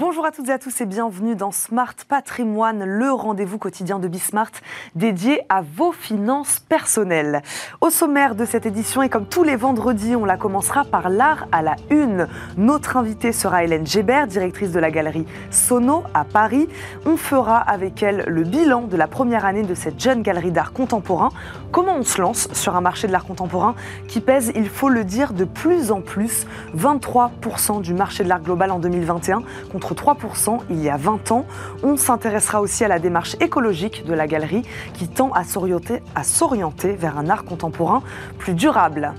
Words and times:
Bonjour 0.00 0.24
à 0.24 0.30
toutes 0.30 0.48
et 0.48 0.52
à 0.52 0.58
tous 0.58 0.80
et 0.80 0.86
bienvenue 0.86 1.36
dans 1.36 1.50
Smart 1.50 1.94
Patrimoine, 2.08 2.84
le 2.86 3.12
rendez-vous 3.12 3.58
quotidien 3.58 3.98
de 3.98 4.08
Bismart 4.08 4.50
dédié 4.94 5.42
à 5.50 5.60
vos 5.60 5.92
finances 5.92 6.58
personnelles. 6.58 7.42
Au 7.82 7.90
sommaire 7.90 8.34
de 8.34 8.46
cette 8.46 8.64
édition 8.64 9.02
et 9.02 9.10
comme 9.10 9.26
tous 9.26 9.42
les 9.42 9.56
vendredis, 9.56 10.16
on 10.16 10.24
la 10.24 10.38
commencera 10.38 10.86
par 10.86 11.10
l'art 11.10 11.48
à 11.52 11.60
la 11.60 11.76
une. 11.90 12.28
Notre 12.56 12.96
invitée 12.96 13.32
sera 13.32 13.62
Hélène 13.62 13.86
Gébert, 13.86 14.26
directrice 14.26 14.72
de 14.72 14.80
la 14.80 14.90
galerie 14.90 15.26
Sono 15.50 16.02
à 16.14 16.24
Paris. 16.24 16.66
On 17.04 17.18
fera 17.18 17.58
avec 17.58 18.02
elle 18.02 18.24
le 18.26 18.44
bilan 18.44 18.84
de 18.84 18.96
la 18.96 19.06
première 19.06 19.44
année 19.44 19.64
de 19.64 19.74
cette 19.74 20.00
jeune 20.00 20.22
galerie 20.22 20.50
d'art 20.50 20.72
contemporain. 20.72 21.28
Comment 21.72 21.94
on 21.94 22.02
se 22.02 22.20
lance 22.20 22.48
sur 22.52 22.74
un 22.74 22.80
marché 22.80 23.06
de 23.06 23.12
l'art 23.12 23.24
contemporain 23.24 23.76
qui 24.08 24.20
pèse, 24.20 24.50
il 24.56 24.68
faut 24.68 24.88
le 24.88 25.04
dire, 25.04 25.32
de 25.32 25.44
plus 25.44 25.92
en 25.92 26.00
plus 26.00 26.46
23% 26.76 27.80
du 27.80 27.94
marché 27.94 28.24
de 28.24 28.28
l'art 28.28 28.40
global 28.40 28.72
en 28.72 28.80
2021 28.80 29.42
contre 29.70 29.94
3% 29.94 30.58
il 30.68 30.82
y 30.82 30.88
a 30.88 30.96
20 30.96 31.30
ans. 31.30 31.46
On 31.84 31.96
s'intéressera 31.96 32.60
aussi 32.60 32.84
à 32.84 32.88
la 32.88 32.98
démarche 32.98 33.36
écologique 33.40 34.04
de 34.04 34.14
la 34.14 34.26
galerie 34.26 34.62
qui 34.94 35.06
tend 35.06 35.30
à 35.32 35.44
s'orienter 35.44 36.92
vers 36.92 37.16
un 37.16 37.30
art 37.30 37.44
contemporain 37.44 38.02
plus 38.38 38.54
durable. 38.54 39.12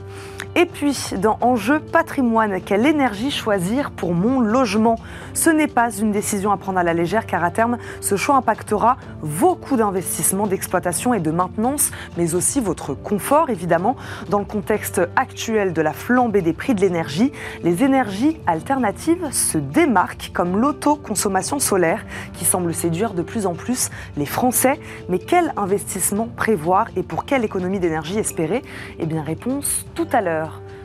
Et 0.53 0.65
puis, 0.65 0.97
dans 1.17 1.37
Enjeu 1.39 1.79
patrimoine, 1.79 2.59
quelle 2.61 2.85
énergie 2.85 3.31
choisir 3.31 3.89
pour 3.89 4.13
mon 4.13 4.41
logement? 4.41 4.99
Ce 5.33 5.49
n'est 5.49 5.67
pas 5.67 5.89
une 5.95 6.11
décision 6.11 6.51
à 6.51 6.57
prendre 6.57 6.77
à 6.77 6.83
la 6.83 6.93
légère 6.93 7.25
car 7.25 7.41
à 7.45 7.51
terme, 7.51 7.77
ce 8.01 8.17
choix 8.17 8.35
impactera 8.35 8.97
vos 9.21 9.55
coûts 9.55 9.77
d'investissement, 9.77 10.47
d'exploitation 10.47 11.13
et 11.13 11.21
de 11.21 11.31
maintenance, 11.31 11.91
mais 12.17 12.35
aussi 12.35 12.59
votre 12.59 12.93
confort 12.93 13.49
évidemment. 13.49 13.95
Dans 14.27 14.39
le 14.39 14.45
contexte 14.45 14.99
actuel 15.15 15.71
de 15.71 15.81
la 15.81 15.93
flambée 15.93 16.41
des 16.41 16.51
prix 16.51 16.75
de 16.75 16.81
l'énergie, 16.81 17.31
les 17.63 17.85
énergies 17.85 18.37
alternatives 18.45 19.31
se 19.31 19.57
démarquent 19.57 20.31
comme 20.33 20.59
l'autoconsommation 20.59 21.59
solaire 21.59 22.03
qui 22.33 22.43
semble 22.43 22.73
séduire 22.73 23.13
de 23.13 23.21
plus 23.21 23.45
en 23.45 23.53
plus 23.53 23.89
les 24.17 24.25
Français. 24.25 24.81
Mais 25.07 25.19
quel 25.19 25.53
investissement 25.55 26.27
prévoir 26.35 26.87
et 26.97 27.03
pour 27.03 27.23
quelle 27.23 27.45
économie 27.45 27.79
d'énergie 27.79 28.19
espérer? 28.19 28.63
Eh 28.99 29.05
bien, 29.05 29.23
réponse 29.23 29.85
tout 29.95 30.07
à 30.11 30.19
l'heure. 30.19 30.40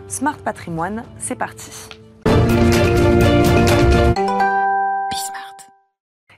Smart 0.09 0.39
Patrimoine, 0.39 1.05
c'est 1.19 1.35
parti. 1.35 1.89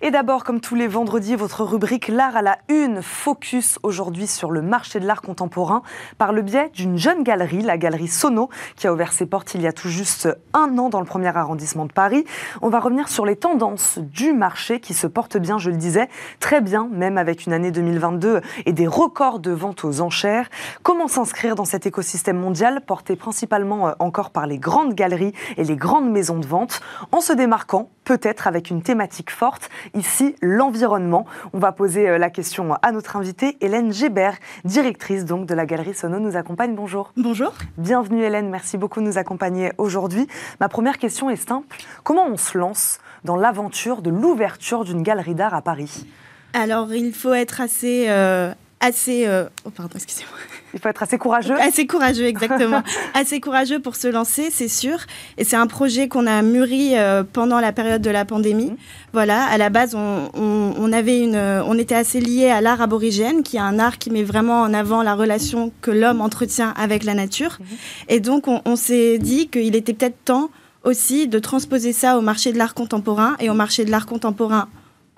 Et 0.08 0.10
d'abord, 0.10 0.42
comme 0.42 0.62
tous 0.62 0.74
les 0.74 0.88
vendredis, 0.88 1.36
votre 1.36 1.64
rubrique 1.64 2.08
L'art 2.08 2.34
à 2.34 2.40
la 2.40 2.56
une 2.70 3.02
focus 3.02 3.78
aujourd'hui 3.82 4.26
sur 4.26 4.50
le 4.50 4.62
marché 4.62 5.00
de 5.00 5.06
l'art 5.06 5.20
contemporain 5.20 5.82
par 6.16 6.32
le 6.32 6.40
biais 6.40 6.70
d'une 6.72 6.96
jeune 6.96 7.22
galerie, 7.22 7.60
la 7.60 7.76
galerie 7.76 8.08
Sono, 8.08 8.48
qui 8.74 8.86
a 8.86 8.92
ouvert 8.94 9.12
ses 9.12 9.26
portes 9.26 9.54
il 9.54 9.60
y 9.60 9.66
a 9.66 9.72
tout 9.74 9.90
juste 9.90 10.26
un 10.54 10.78
an 10.78 10.88
dans 10.88 11.00
le 11.00 11.04
premier 11.04 11.36
arrondissement 11.36 11.84
de 11.84 11.92
Paris. 11.92 12.24
On 12.62 12.70
va 12.70 12.80
revenir 12.80 13.06
sur 13.10 13.26
les 13.26 13.36
tendances 13.36 13.98
du 13.98 14.32
marché 14.32 14.80
qui 14.80 14.94
se 14.94 15.06
porte 15.06 15.36
bien, 15.36 15.58
je 15.58 15.68
le 15.68 15.76
disais, 15.76 16.08
très 16.40 16.62
bien, 16.62 16.88
même 16.90 17.18
avec 17.18 17.44
une 17.44 17.52
année 17.52 17.70
2022 17.70 18.40
et 18.64 18.72
des 18.72 18.86
records 18.86 19.40
de 19.40 19.50
ventes 19.50 19.84
aux 19.84 20.00
enchères. 20.00 20.48
Comment 20.82 21.08
s'inscrire 21.08 21.54
dans 21.54 21.66
cet 21.66 21.84
écosystème 21.84 22.38
mondial 22.38 22.80
porté 22.80 23.14
principalement 23.14 23.88
euh, 23.88 23.92
encore 23.98 24.30
par 24.30 24.46
les 24.46 24.56
grandes 24.56 24.94
galeries 24.94 25.34
et 25.58 25.64
les 25.64 25.76
grandes 25.76 26.10
maisons 26.10 26.38
de 26.38 26.46
vente 26.46 26.80
en 27.12 27.20
se 27.20 27.34
démarquant 27.34 27.90
peut-être 28.08 28.46
avec 28.46 28.70
une 28.70 28.80
thématique 28.80 29.30
forte 29.30 29.68
ici 29.98 30.34
l'environnement. 30.40 31.26
On 31.52 31.58
va 31.58 31.72
poser 31.72 32.08
euh, 32.08 32.18
la 32.18 32.30
question 32.30 32.74
à 32.80 32.92
notre 32.92 33.16
invitée, 33.16 33.56
Hélène 33.60 33.92
Gébert, 33.92 34.36
directrice 34.64 35.24
donc 35.24 35.46
de 35.46 35.54
la 35.54 35.66
Galerie 35.66 35.94
Sono, 35.94 36.18
nous 36.18 36.36
accompagne. 36.36 36.74
Bonjour. 36.74 37.12
Bonjour. 37.16 37.52
Bienvenue 37.76 38.22
Hélène, 38.22 38.48
merci 38.48 38.78
beaucoup 38.78 39.00
de 39.00 39.06
nous 39.06 39.18
accompagner 39.18 39.72
aujourd'hui. 39.78 40.26
Ma 40.60 40.68
première 40.68 40.98
question 40.98 41.28
est 41.30 41.36
simple. 41.36 41.76
Comment 42.04 42.26
on 42.26 42.36
se 42.36 42.56
lance 42.56 43.00
dans 43.24 43.36
l'aventure 43.36 44.02
de 44.02 44.10
l'ouverture 44.10 44.84
d'une 44.84 45.02
galerie 45.02 45.34
d'art 45.34 45.54
à 45.54 45.62
Paris? 45.62 46.06
Alors, 46.54 46.94
il 46.94 47.12
faut 47.12 47.34
être 47.34 47.60
assez... 47.60 48.06
Euh, 48.08 48.52
assez 48.80 49.26
euh, 49.26 49.44
oh 49.64 49.70
pardon, 49.70 49.92
excusez-moi. 49.94 50.38
Il 50.74 50.80
faut 50.80 50.88
être 50.88 51.02
assez 51.02 51.18
courageux. 51.18 51.58
Assez 51.58 51.86
courageux, 51.86 52.26
exactement. 52.26 52.82
assez 53.14 53.40
courageux 53.40 53.80
pour 53.80 53.96
se 53.96 54.08
lancer, 54.08 54.50
c'est 54.50 54.68
sûr. 54.68 54.98
Et 55.38 55.44
c'est 55.44 55.56
un 55.56 55.66
projet 55.66 56.08
qu'on 56.08 56.26
a 56.26 56.42
mûri 56.42 56.96
euh, 56.96 57.24
pendant 57.24 57.58
la 57.58 57.72
période 57.72 58.02
de 58.02 58.10
la 58.10 58.24
pandémie. 58.24 58.72
Mmh. 58.72 58.76
Voilà, 59.12 59.44
à 59.44 59.56
la 59.56 59.70
base, 59.70 59.94
on, 59.94 60.92
avait 60.92 61.20
une, 61.20 61.36
on 61.36 61.78
était 61.78 61.94
assez 61.94 62.20
lié 62.20 62.50
à 62.50 62.60
l'art 62.60 62.82
aborigène, 62.82 63.42
qui 63.42 63.56
est 63.56 63.60
un 63.60 63.78
art 63.78 63.98
qui 63.98 64.10
met 64.10 64.22
vraiment 64.22 64.60
en 64.60 64.74
avant 64.74 65.02
la 65.02 65.14
relation 65.14 65.72
que 65.80 65.90
l'homme 65.90 66.20
entretient 66.20 66.74
avec 66.76 67.04
la 67.04 67.14
nature. 67.14 67.58
Mmh. 67.58 67.64
Et 68.08 68.20
donc, 68.20 68.44
on, 68.46 68.76
s'est 68.76 69.18
dit 69.18 69.48
qu'il 69.48 69.74
était 69.74 69.94
peut-être 69.94 70.22
temps 70.24 70.50
aussi 70.84 71.28
de 71.28 71.38
transposer 71.38 71.92
ça 71.92 72.18
au 72.18 72.20
marché 72.20 72.52
de 72.52 72.58
l'art 72.58 72.74
contemporain 72.74 73.36
et 73.40 73.50
au 73.50 73.54
marché 73.54 73.84
de 73.84 73.90
l'art 73.90 74.06
contemporain 74.06 74.68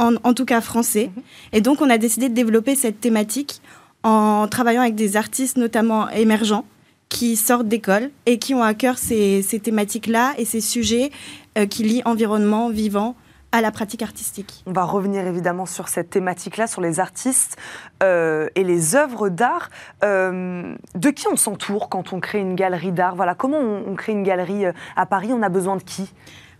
en, 0.01 0.15
en, 0.25 0.35
tout 0.35 0.45
cas 0.45 0.61
français. 0.61 1.11
Mmh. 1.15 1.21
Et 1.53 1.61
donc, 1.61 1.81
on 1.81 1.91
a 1.91 1.99
décidé 1.99 2.29
de 2.29 2.35
développer 2.35 2.75
cette 2.75 3.01
thématique 3.01 3.61
en 4.03 4.49
travaillant 4.49 4.83
avec 4.83 4.95
des 4.95 5.17
artistes 5.17 5.57
notamment 5.57 6.09
émergents 6.11 6.65
qui 7.11 7.37
sortent 7.37 7.69
d'école 7.69 8.11
et 8.25 8.39
qui 8.39 8.55
ont 8.55 8.63
à 8.63 8.73
cœur 8.73 8.97
ces, 8.97 9.45
thématiques-là 9.63 10.33
et 10.39 10.45
ces 10.47 10.61
sujets 10.61 11.11
euh, 11.59 11.67
qui 11.67 11.83
lient 11.83 12.03
environnement 12.05 12.71
vivant 12.71 13.15
à 13.53 13.61
la 13.61 13.73
pratique 13.73 14.01
artistique. 14.01 14.63
On 14.67 14.73
va 14.73 14.85
revenir 14.85 15.27
évidemment 15.27 15.67
sur 15.67 15.89
cette 15.89 16.09
thématique-là, 16.09 16.69
sur 16.69 16.81
les 16.81 17.01
artistes 17.01 17.57
euh, 18.01 18.49
et 18.55 18.63
les 18.63 18.95
œuvres 18.95 19.29
d'art. 19.29 19.71
Euh, 20.05 20.73
de 20.95 21.11
qui 21.11 21.27
on 21.27 21.35
s'entoure 21.35 21.89
quand 21.89 22.13
on 22.13 22.21
crée 22.21 22.39
une 22.39 22.55
galerie 22.55 22.93
d'art? 22.93 23.17
Voilà, 23.17 23.35
comment 23.35 23.59
on, 23.59 23.97
crée 23.97 24.13
une 24.13 24.23
galerie 24.23 24.67
à 24.95 25.05
Paris? 25.05 25.31
On 25.33 25.43
a 25.43 25.49
besoin 25.49 25.77
de 25.77 25.83
qui? 25.83 26.13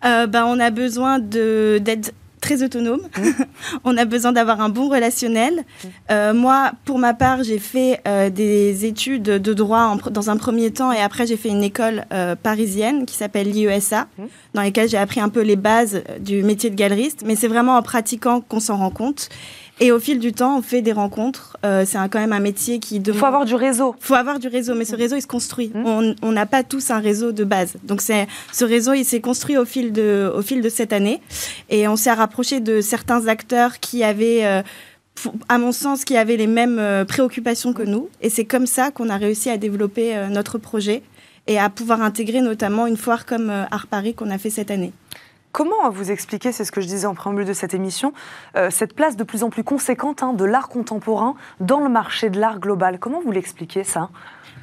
Ben, 0.03 0.47
on 0.47 0.59
a 0.59 0.71
besoin 0.71 1.21
d'être 1.21 2.13
très 2.51 2.65
autonome. 2.65 3.03
Mmh. 3.17 3.45
on 3.85 3.97
a 3.97 4.05
besoin 4.05 4.33
d'avoir 4.33 4.61
un 4.61 4.69
bon 4.69 4.89
relationnel. 4.89 5.59
Mmh. 5.59 5.89
Euh, 6.11 6.35
moi, 6.35 6.73
pour 6.85 6.99
ma 6.99 7.15
part, 7.15 7.43
j'ai 7.45 7.59
fait 7.59 8.01
euh, 8.09 8.29
des 8.31 8.85
études 8.85 9.23
de 9.23 9.55
droit 9.55 9.97
dans 10.11 10.31
un 10.31 10.37
premier 10.37 10.71
temps 10.71 10.91
et 10.93 11.01
après 11.01 11.27
j'ai 11.27 11.37
fait 11.37 11.49
une 11.49 11.63
école 11.63 12.05
euh, 12.13 12.35
parisienne 12.35 13.07
qui 13.07 13.15
s'appelle 13.15 13.51
l'IESA, 13.51 14.09
mmh. 14.19 14.25
dans 14.55 14.63
laquelle 14.63 14.89
j'ai 14.89 14.99
appris 14.99 15.21
un 15.21 15.29
peu 15.29 15.43
les 15.43 15.57
bases 15.57 16.03
du 16.19 16.43
métier 16.43 16.71
de 16.71 16.75
galeriste. 16.75 17.23
Mais 17.25 17.37
c'est 17.37 17.49
vraiment 17.49 17.77
en 17.77 17.83
pratiquant 17.83 18.41
qu'on 18.41 18.61
s'en 18.61 18.77
rend 18.77 18.91
compte. 18.91 19.29
Et 19.83 19.93
au 19.93 19.99
fil 19.99 20.19
du 20.19 20.35
temps, 20.35 20.59
on 20.59 20.63
fait 20.63 20.83
des 20.83 20.93
rencontres. 20.93 21.57
Euh, 21.65 21.85
c'est 21.87 21.97
quand 22.11 22.21
même 22.21 22.35
un 22.35 22.41
métier 22.41 22.81
qui 22.81 22.97
Il 22.97 23.15
faut 23.15 23.25
avoir 23.25 23.47
du 23.47 23.55
réseau. 23.55 23.97
Il 23.99 24.05
faut 24.05 24.15
avoir 24.15 24.39
du 24.39 24.47
réseau, 24.47 24.75
mais 24.75 24.85
ce 24.85 24.95
réseau, 24.95 25.17
il 25.17 25.23
se 25.23 25.27
construit. 25.27 25.73
Mmh. 25.75 26.15
On 26.23 26.33
n'a 26.33 26.45
pas 26.45 26.63
tous 26.63 26.91
un 26.91 26.99
réseau 26.99 27.33
de 27.33 27.45
base. 27.45 27.77
Donc 27.83 28.03
ce 28.03 28.65
réseau, 28.65 28.93
il 28.93 29.07
s'est 29.07 29.23
construit 29.23 29.57
au 29.57 29.65
fil, 29.65 29.93
de, 29.93 30.31
au 30.37 30.43
fil 30.43 30.61
de 30.61 30.69
cette 30.69 30.93
année. 30.93 31.23
Et 31.71 31.89
on 31.89 31.97
s'est 31.97 32.13
rapproché 32.13 32.61
de 32.61 32.81
certains 32.83 33.27
acteurs 33.27 33.81
qui 33.81 34.05
avaient... 34.05 34.45
Euh, 34.45 34.63
à 35.51 35.59
mon 35.59 35.73
sens, 35.73 36.05
qui 36.05 36.17
avaient 36.17 36.39
les 36.39 36.47
mêmes 36.47 36.79
euh, 36.79 37.05
préoccupations 37.05 37.75
que 37.75 37.83
nous. 37.83 38.09
Et 38.23 38.31
c'est 38.31 38.47
comme 38.47 38.67
ça 38.67 38.91
qu'on 38.91 39.11
a 39.11 39.17
réussi 39.17 39.51
à 39.51 39.59
développer 39.59 40.15
notre 40.31 40.57
projet 40.57 41.03
et 41.47 41.59
à 41.59 41.69
pouvoir 41.69 42.01
intégrer 42.01 42.41
notamment 42.41 42.87
une 42.87 42.97
foire 42.97 43.27
comme 43.27 43.51
Art 43.71 43.87
Paris 43.87 44.15
qu'on 44.15 44.31
a 44.31 44.39
fait 44.39 44.51
cette 44.51 44.71
année. 44.71 44.93
Comment 45.53 45.91
vous 45.91 46.11
expliquer, 46.11 46.53
c'est 46.53 46.65
ce 46.65 46.73
que 46.73 46.81
je 46.81 46.87
disais 46.87 47.07
en 47.07 47.15
préambule 47.15 47.45
de 47.45 47.53
cette 47.53 47.75
émission, 47.75 48.13
euh, 48.57 48.69
cette 48.71 48.95
place 48.95 49.17
de 49.17 49.25
plus 49.25 49.43
en 49.43 49.51
plus 49.51 49.65
conséquente 49.65 50.23
hein, 50.23 50.33
de 50.33 50.45
l'art 50.45 50.69
contemporain 50.69 51.35
dans 51.59 51.81
le 51.81 51.89
marché 51.89 52.31
de 52.31 52.39
l'art 52.39 52.61
global? 52.61 52.99
Comment 53.01 53.21
vous 53.21 53.33
l'expliquez 53.33 53.83
ça? 53.83 54.11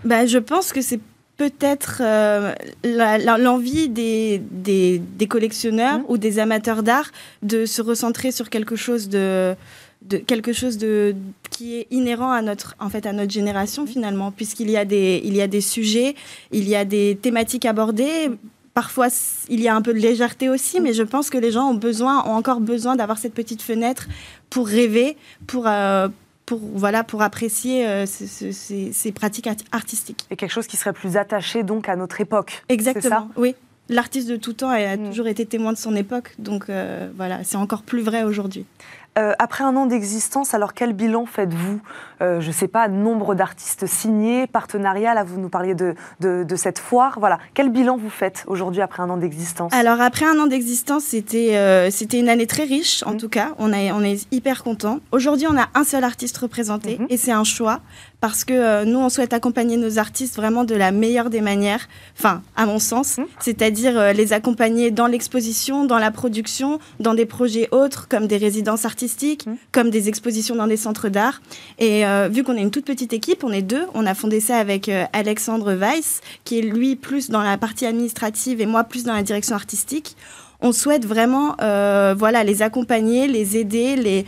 Bah, 0.06 0.26
Je 0.26 0.38
pense 0.38 0.72
que 0.72 0.82
c'est 0.82 1.02
peut-être 1.38 2.02
euh, 2.02 2.54
l'envie 2.84 3.90
des, 3.90 4.42
des, 4.42 5.28
collectionneurs 5.28 6.00
mmh. 6.00 6.06
ou 6.08 6.18
des 6.18 6.40
amateurs 6.40 6.84
d'art 6.84 7.12
de 7.44 7.66
se 7.66 7.82
recentrer 7.82 8.32
sur 8.32 8.50
quelque 8.50 8.76
chose 8.76 9.08
de, 9.08 9.56
de 10.04 10.18
quelque 10.18 10.52
chose 10.52 10.78
de 10.78 11.16
qui 11.52 11.78
est 11.78 11.88
inhérent 11.92 12.32
à 12.32 12.42
notre 12.42 12.76
en 12.80 12.90
fait 12.90 13.06
à 13.06 13.14
notre 13.14 13.32
génération 13.32 13.86
finalement 13.86 14.32
puisqu'il 14.32 14.70
y 14.70 14.78
a 14.78 14.86
des 14.86 15.22
il 15.24 15.36
y 15.36 15.42
a 15.42 15.48
des 15.48 15.62
sujets 15.62 16.16
il 16.52 16.68
y 16.68 16.76
a 16.76 16.86
des 16.86 17.18
thématiques 17.22 17.66
abordées 17.66 18.32
Parfois, 18.78 19.08
il 19.50 19.60
y 19.60 19.68
a 19.68 19.76
un 19.76 19.82
peu 19.82 19.92
de 19.92 19.98
légèreté 19.98 20.50
aussi, 20.50 20.80
mais 20.80 20.94
je 20.94 21.02
pense 21.02 21.32
que 21.32 21.40
les 21.40 21.52
gens 21.52 21.68
ont 21.68 21.74
besoin, 21.74 22.24
ont 22.28 22.36
encore 22.36 22.60
besoin 22.60 22.96
d'avoir 22.96 23.18
cette 23.18 23.34
petite 23.34 23.64
fenêtre 23.64 24.08
pour 24.52 24.68
rêver, 24.68 25.18
pour, 25.48 25.66
euh, 25.66 26.10
pour, 26.46 26.60
voilà, 26.60 27.04
pour 27.04 27.24
apprécier 27.24 27.88
euh, 27.88 28.06
ces, 28.06 29.12
pratiques 29.14 29.50
artistiques. 29.72 30.28
Et 30.30 30.36
quelque 30.36 30.52
chose 30.52 30.68
qui 30.68 30.78
serait 30.78 30.94
plus 30.94 31.18
attaché 31.18 31.64
donc 31.64 31.90
à 31.90 31.96
notre 31.96 32.22
époque. 32.22 32.62
Exactement, 32.70 33.32
oui. 33.36 33.56
L'artiste 33.90 34.30
de 34.30 34.36
tout 34.36 34.54
temps 34.54 34.70
a 34.70 34.96
mm. 34.96 35.10
toujours 35.10 35.28
été 35.28 35.48
témoin 35.48 35.74
de 35.74 35.78
son 35.80 35.96
époque, 35.96 36.36
donc 36.38 36.70
euh, 36.70 37.10
voilà, 37.16 37.44
c'est 37.44 37.58
encore 37.58 37.82
plus 37.82 38.04
vrai 38.04 38.26
aujourd'hui. 38.26 38.68
Euh, 39.18 39.34
après 39.40 39.64
un 39.64 39.76
an 39.76 39.86
d'existence, 39.86 40.54
alors 40.54 40.74
quel 40.74 40.94
bilan 40.94 41.26
faites-vous 41.26 41.80
euh, 42.22 42.40
Je 42.40 42.48
ne 42.48 42.52
sais 42.52 42.68
pas, 42.68 42.88
nombre 42.88 43.34
d'artistes 43.34 43.88
signés, 43.88 44.48
partenariat, 44.48 45.14
là 45.14 45.24
vous 45.24 45.40
nous 45.40 45.50
parliez 45.50 45.76
de, 45.76 45.96
de, 46.20 46.56
cette 46.56 46.80
foire. 46.80 47.18
Voilà, 47.20 47.40
quel 47.54 47.70
bilan 47.70 47.98
vous 47.98 48.10
faites 48.10 48.44
aujourd'hui 48.48 48.82
après 48.82 49.02
un 49.02 49.10
an 49.10 49.18
d'existence? 49.18 49.74
Alors 49.74 50.02
après 50.02 50.26
un 50.26 50.40
an 50.40 50.48
d'existence, 50.48 51.04
c'était 51.04 51.58
euh, 51.58 51.90
c'était 51.90 52.20
une 52.20 52.30
année 52.30 52.48
très 52.48 52.64
riche 52.64 53.04
en 53.04 53.14
mmh. 53.14 53.18
tout 53.18 53.30
cas. 53.30 53.50
On, 53.58 53.74
a, 53.74 53.78
on 53.94 54.04
est 54.04 54.28
hyper 54.32 54.64
content. 54.64 55.00
Aujourd'hui, 55.12 55.48
on 55.50 55.58
a 55.58 55.68
un 55.74 55.84
seul 55.84 56.04
artiste 56.04 56.38
représenté 56.38 56.98
mmh. 57.00 57.06
et 57.10 57.18
c'est 57.18 57.32
un 57.32 57.44
choix 57.44 57.82
parce 58.20 58.44
que 58.44 58.54
euh, 58.54 58.86
nous, 58.86 58.98
on 58.98 59.10
souhaite 59.10 59.34
accompagner 59.34 59.78
nos 59.78 60.00
artistes 60.00 60.36
vraiment 60.36 60.64
de 60.64 60.74
la 60.74 60.92
meilleure 60.92 61.30
des 61.30 61.42
manières, 61.42 61.88
enfin, 62.18 62.42
à 62.56 62.66
mon 62.66 62.80
sens, 62.80 63.18
mmh. 63.18 63.24
c'est-à-dire 63.40 63.98
euh, 63.98 64.12
les 64.12 64.34
accompagner 64.34 64.90
dans 64.90 65.06
l'exposition, 65.06 65.86
dans 65.86 66.00
la 66.00 66.10
production, 66.10 66.80
dans 67.00 67.14
des 67.14 67.28
projets 67.28 67.68
autres, 67.72 68.08
comme 68.08 68.26
des 68.26 68.38
résidences 68.38 68.86
artistiques, 68.86 69.46
mmh. 69.46 69.56
comme 69.72 69.92
des 69.92 70.10
expositions 70.10 70.56
dans 70.56 70.68
des 70.68 70.78
centres 70.78 71.10
d'art. 71.10 71.42
Et 71.78 72.08
euh, 72.08 72.28
vu 72.28 72.44
qu'on 72.44 72.56
est 72.56 72.62
une 72.62 72.72
toute 72.72 72.86
petite 72.86 73.14
équipe, 73.14 73.44
on 73.44 73.52
est 73.52 73.62
deux, 73.62 73.86
on 73.94 74.06
a 74.08 74.16
fondé 74.16 74.40
ça 74.40 74.58
avec 74.58 74.90
Alexandre 75.14 75.74
Weiss, 75.74 76.22
qui 76.44 76.60
est 76.60 76.64
lui 76.64 76.96
plus 76.96 77.30
dans 77.30 77.42
la 77.42 77.58
partie 77.58 77.86
administrative 77.86 78.62
et 78.62 78.66
moi 78.66 78.84
plus 78.84 79.04
dans 79.04 79.14
la 79.14 79.24
direction 79.24 79.56
artistique 79.56 80.16
on 80.60 80.72
souhaite 80.72 81.06
vraiment 81.06 81.56
voilà 81.60 82.44
les 82.44 82.64
accompagner, 82.64 83.28
les 83.28 83.58
aider, 83.58 83.96
les 83.96 84.26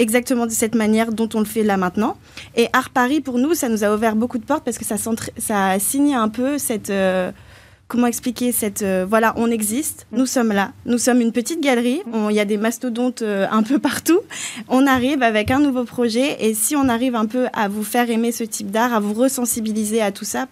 exactement 0.00 0.46
de 0.46 0.50
cette 0.50 0.74
manière 0.74 1.12
dont 1.12 1.28
on 1.34 1.38
le 1.38 1.44
fait 1.44 1.62
là 1.62 1.76
maintenant. 1.76 2.16
Et 2.56 2.68
Art 2.72 2.90
Paris, 2.90 3.20
pour 3.20 3.38
nous, 3.38 3.54
ça 3.54 3.68
nous 3.68 3.84
a 3.84 3.94
ouvert 3.94 4.16
beaucoup 4.16 4.38
de 4.38 4.44
portes 4.44 4.64
parce 4.64 4.78
que 4.78 4.84
ça, 4.84 4.96
ça 5.38 5.68
a 5.68 5.78
signé 5.78 6.14
un 6.14 6.28
peu 6.28 6.58
cette... 6.58 6.90
Euh, 6.90 7.30
comment 7.86 8.06
expliquer 8.06 8.52
cette... 8.52 8.82
Euh, 8.82 9.04
voilà, 9.08 9.34
on 9.36 9.50
existe, 9.50 10.06
nous 10.12 10.26
sommes 10.26 10.52
là. 10.52 10.72
Nous 10.86 10.98
sommes 10.98 11.20
une 11.20 11.32
petite 11.32 11.60
galerie, 11.60 12.02
il 12.30 12.34
y 12.34 12.40
a 12.40 12.44
des 12.44 12.56
mastodontes 12.56 13.22
euh, 13.22 13.46
un 13.50 13.62
peu 13.62 13.78
partout. 13.78 14.20
On 14.68 14.86
arrive 14.86 15.22
avec 15.22 15.50
un 15.50 15.58
nouveau 15.58 15.84
projet 15.84 16.36
et 16.40 16.54
si 16.54 16.76
on 16.76 16.88
arrive 16.88 17.14
un 17.14 17.26
peu 17.26 17.46
à 17.52 17.68
vous 17.68 17.84
faire 17.84 18.08
aimer 18.08 18.32
ce 18.32 18.44
type 18.44 18.70
d'art, 18.70 18.94
à 18.94 19.00
vous 19.00 19.12
resensibiliser 19.12 20.00
à 20.00 20.12
tout 20.12 20.24
ça, 20.24 20.46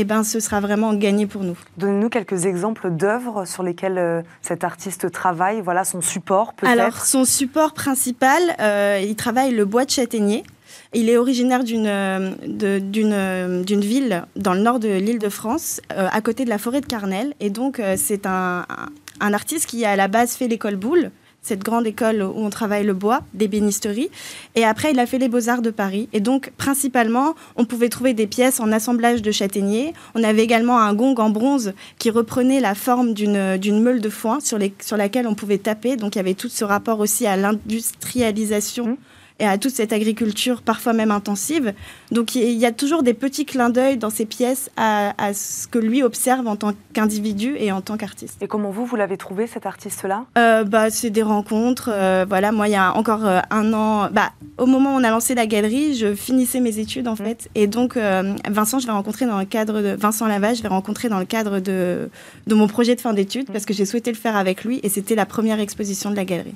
eh 0.00 0.04
ben, 0.04 0.22
ce 0.22 0.38
sera 0.38 0.60
vraiment 0.60 0.94
gagné 0.94 1.26
pour 1.26 1.42
nous. 1.42 1.58
Donnez-nous 1.76 2.08
quelques 2.08 2.46
exemples 2.46 2.88
d'œuvres 2.88 3.44
sur 3.46 3.64
lesquelles 3.64 3.98
euh, 3.98 4.22
cet 4.42 4.62
artiste 4.62 5.10
travaille, 5.10 5.60
voilà 5.60 5.84
son 5.84 6.00
support 6.00 6.54
peut-être 6.54 6.70
Alors, 6.70 7.04
son 7.04 7.24
support 7.24 7.74
principal, 7.74 8.40
euh, 8.60 9.00
il 9.02 9.16
travaille 9.16 9.52
le 9.52 9.64
bois 9.64 9.84
de 9.84 9.90
châtaignier. 9.90 10.44
Il 10.94 11.10
est 11.10 11.16
originaire 11.16 11.64
d'une 11.64 11.88
euh, 11.88 13.64
ville 13.66 14.24
dans 14.36 14.54
le 14.54 14.60
nord 14.60 14.78
de 14.78 14.88
l'île 14.88 15.18
de 15.18 15.28
France, 15.28 15.80
à 15.90 16.20
côté 16.20 16.44
de 16.44 16.48
la 16.48 16.58
forêt 16.58 16.80
de 16.80 16.86
Carnel. 16.86 17.34
Et 17.40 17.50
donc, 17.50 17.82
c'est 17.96 18.24
un, 18.24 18.66
un, 19.18 19.32
artiste 19.34 19.66
qui, 19.66 19.84
à 19.84 19.96
la 19.96 20.06
base, 20.06 20.34
fait 20.34 20.46
l'école 20.46 20.76
boule 20.76 21.10
cette 21.48 21.64
grande 21.64 21.86
école 21.86 22.22
où 22.22 22.34
on 22.36 22.50
travaille 22.50 22.84
le 22.84 22.94
bois, 22.94 23.22
d'ébénisterie. 23.34 24.10
Et 24.54 24.64
après, 24.64 24.92
il 24.92 24.98
a 24.98 25.06
fait 25.06 25.18
les 25.18 25.28
beaux-arts 25.28 25.62
de 25.62 25.70
Paris. 25.70 26.08
Et 26.12 26.20
donc, 26.20 26.52
principalement, 26.58 27.34
on 27.56 27.64
pouvait 27.64 27.88
trouver 27.88 28.12
des 28.12 28.26
pièces 28.26 28.60
en 28.60 28.70
assemblage 28.70 29.22
de 29.22 29.32
châtaigniers. 29.32 29.94
On 30.14 30.22
avait 30.22 30.44
également 30.44 30.78
un 30.78 30.94
gong 30.94 31.14
en 31.16 31.30
bronze 31.30 31.72
qui 31.98 32.10
reprenait 32.10 32.60
la 32.60 32.74
forme 32.74 33.14
d'une 33.14 33.82
meule 33.82 34.00
de 34.00 34.10
foin 34.10 34.40
sur, 34.40 34.58
les, 34.58 34.74
sur 34.80 34.96
laquelle 34.96 35.26
on 35.26 35.34
pouvait 35.34 35.58
taper. 35.58 35.96
Donc, 35.96 36.14
il 36.14 36.18
y 36.18 36.20
avait 36.20 36.34
tout 36.34 36.48
ce 36.48 36.64
rapport 36.64 37.00
aussi 37.00 37.26
à 37.26 37.36
l'industrialisation. 37.36 38.88
Mmh 38.88 38.96
et 39.40 39.46
à 39.46 39.58
toute 39.58 39.72
cette 39.72 39.92
agriculture 39.92 40.62
parfois 40.62 40.92
même 40.92 41.10
intensive. 41.10 41.72
Donc 42.10 42.34
il 42.34 42.52
y 42.52 42.66
a 42.66 42.72
toujours 42.72 43.02
des 43.02 43.14
petits 43.14 43.44
clins 43.44 43.70
d'œil 43.70 43.96
dans 43.96 44.10
ces 44.10 44.26
pièces 44.26 44.70
à, 44.76 45.12
ce 45.32 45.66
que 45.66 45.78
lui 45.78 46.02
observe 46.02 46.46
en 46.46 46.56
tant 46.56 46.72
qu'individu 46.92 47.56
et 47.58 47.72
en 47.72 47.80
tant 47.80 47.96
qu'artiste. 47.96 48.42
Et 48.42 48.48
comment 48.48 48.70
vous, 48.70 48.84
vous 48.84 48.96
l'avez 48.96 49.16
trouvé 49.16 49.46
cet 49.46 49.66
artiste-là? 49.66 50.24
Euh, 50.36 50.64
bah, 50.64 50.90
C'est 50.90 51.10
des 51.10 51.22
rencontres. 51.22 51.90
Euh, 51.92 52.24
voilà, 52.28 52.52
moi 52.52 52.68
il 52.68 52.72
y 52.72 52.76
a 52.76 52.96
encore 52.96 53.26
euh, 53.26 53.40
un 53.50 53.72
an, 53.72 54.08
bah, 54.10 54.30
au 54.56 54.66
moment 54.66 54.94
où 54.94 54.98
on 54.98 55.04
a 55.04 55.10
lancé 55.10 55.34
la 55.34 55.46
galerie, 55.46 55.94
je 55.94 56.14
finissais 56.14 56.60
mes 56.60 56.78
études 56.78 57.08
en 57.08 57.12
mmh. 57.12 57.16
fait. 57.16 57.48
Et 57.54 57.66
donc 57.66 57.96
Vincent, 57.96 58.78
je 58.78 58.86
vais 58.86 58.92
rencontrer 58.92 59.26
dans 59.26 59.38
le 59.38 59.44
cadre 59.44 59.80
de 59.80 59.90
Vincent 59.90 60.26
Lavage, 60.26 60.58
je 60.58 60.62
vais 60.62 60.68
rencontrer 60.68 61.08
dans 61.08 61.18
le 61.18 61.24
cadre 61.24 61.60
de, 61.60 62.10
de 62.46 62.54
mon 62.54 62.66
projet 62.66 62.94
de 62.94 63.00
fin 63.00 63.12
d'études 63.12 63.48
mmh. 63.48 63.52
parce 63.52 63.66
que 63.66 63.74
j'ai 63.74 63.84
souhaité 63.84 64.10
le 64.10 64.16
faire 64.16 64.36
avec 64.36 64.64
lui 64.64 64.80
et 64.82 64.88
c'était 64.88 65.14
la 65.14 65.26
première 65.26 65.60
exposition 65.60 66.10
de 66.10 66.16
la 66.16 66.24
galerie. 66.24 66.54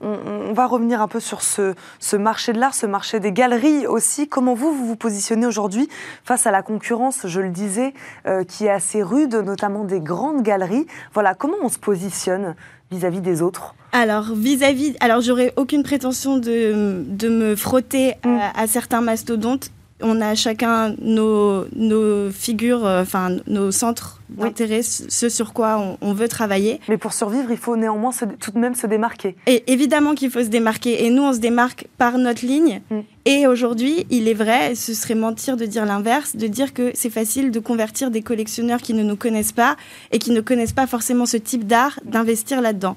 On, 0.00 0.52
va 0.52 0.66
revenir 0.66 1.02
un 1.02 1.08
peu 1.08 1.20
sur 1.20 1.42
ce, 1.42 1.74
marché 2.16 2.52
de 2.52 2.58
l'art, 2.58 2.74
ce 2.74 2.86
marché 2.86 3.20
des 3.20 3.32
galeries 3.32 3.86
aussi. 3.86 4.28
Comment 4.28 4.54
vous, 4.54 4.72
vous 4.72 4.86
vous 4.86 4.96
positionnez 4.96 5.46
aujourd'hui 5.46 5.88
face 6.24 6.46
à 6.46 6.50
la 6.50 6.62
concurrence, 6.62 7.26
je 7.26 7.40
le 7.40 7.50
disais, 7.50 7.94
euh, 8.26 8.44
qui 8.44 8.66
est 8.66 8.70
assez 8.70 9.02
rude, 9.02 9.34
notamment 9.34 9.84
des 9.84 10.00
grandes 10.00 10.42
galeries? 10.42 10.86
Voilà, 11.14 11.34
comment 11.34 11.56
on 11.62 11.68
se 11.68 11.78
positionne 11.78 12.54
vis-à-vis 12.90 13.20
des 13.20 13.42
autres? 13.42 13.74
Alors, 13.92 14.32
vis-à-vis, 14.34 14.96
alors 15.00 15.20
j'aurais 15.20 15.52
aucune 15.56 15.82
prétention 15.82 16.36
de, 16.36 17.28
me 17.28 17.56
frotter 17.56 18.14
mm. 18.24 18.38
à, 18.54 18.66
certains 18.66 19.00
mastodontes 19.00 19.70
on 20.00 20.20
a 20.20 20.34
chacun 20.34 20.94
nos, 21.00 21.64
nos 21.74 22.30
figures, 22.30 22.86
euh, 22.86 23.02
enfin 23.02 23.36
nos 23.46 23.70
centres 23.70 24.20
d'intérêt, 24.28 24.82
ce 24.82 25.28
sur 25.28 25.52
quoi 25.52 25.96
on, 26.00 26.12
veut 26.12 26.28
travailler. 26.28 26.80
Mais 26.88 26.98
pour 26.98 27.12
survivre, 27.12 27.50
il 27.50 27.56
faut 27.56 27.76
néanmoins 27.76 28.10
tout 28.40 28.50
de 28.50 28.58
même 28.58 28.74
se 28.74 28.86
démarquer. 28.86 29.36
Et 29.46 29.64
évidemment 29.72 30.14
qu'il 30.14 30.30
faut 30.30 30.42
se 30.42 30.48
démarquer. 30.48 31.04
Et 31.04 31.10
nous, 31.10 31.22
on 31.22 31.32
se 31.32 31.38
démarque 31.38 31.86
par 31.96 32.18
notre 32.18 32.44
ligne. 32.44 32.82
Mm. 32.90 33.00
Et 33.24 33.46
aujourd'hui, 33.46 34.06
il 34.10 34.28
est 34.28 34.34
vrai, 34.34 34.74
ce 34.74 34.94
serait 34.94 35.14
mentir 35.14 35.56
de 35.56 35.66
dire 35.66 35.84
l'inverse, 35.84 36.36
de 36.36 36.46
dire 36.46 36.72
que 36.74 36.92
c'est 36.94 37.10
facile 37.10 37.50
de 37.50 37.60
convertir 37.60 38.10
des 38.10 38.22
collectionneurs 38.22 38.80
qui 38.80 38.94
ne 38.94 39.02
nous 39.02 39.16
connaissent 39.16 39.52
pas 39.52 39.76
et 40.12 40.18
qui 40.18 40.30
ne 40.30 40.40
connaissent 40.40 40.72
pas 40.72 40.86
forcément 40.86 41.26
ce 41.26 41.36
type 41.36 41.66
d'art, 41.66 42.00
d'investir 42.04 42.60
là-dedans. 42.60 42.96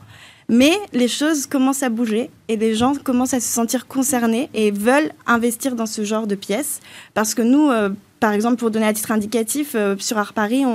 Mais 0.51 0.73
les 0.91 1.07
choses 1.07 1.47
commencent 1.47 1.81
à 1.81 1.87
bouger 1.87 2.29
et 2.49 2.57
les 2.57 2.75
gens 2.75 2.93
commencent 2.93 3.33
à 3.33 3.39
se 3.39 3.47
sentir 3.47 3.87
concernés 3.87 4.49
et 4.53 4.69
veulent 4.69 5.13
investir 5.25 5.77
dans 5.77 5.85
ce 5.85 6.03
genre 6.03 6.27
de 6.27 6.35
pièces. 6.35 6.81
Parce 7.13 7.33
que 7.33 7.41
nous, 7.41 7.69
euh, 7.69 7.89
par 8.19 8.33
exemple, 8.33 8.57
pour 8.57 8.69
donner 8.69 8.85
un 8.85 8.91
titre 8.91 9.13
indicatif, 9.13 9.75
euh, 9.75 9.95
sur 9.97 10.17
Art 10.17 10.33
Paris, 10.33 10.65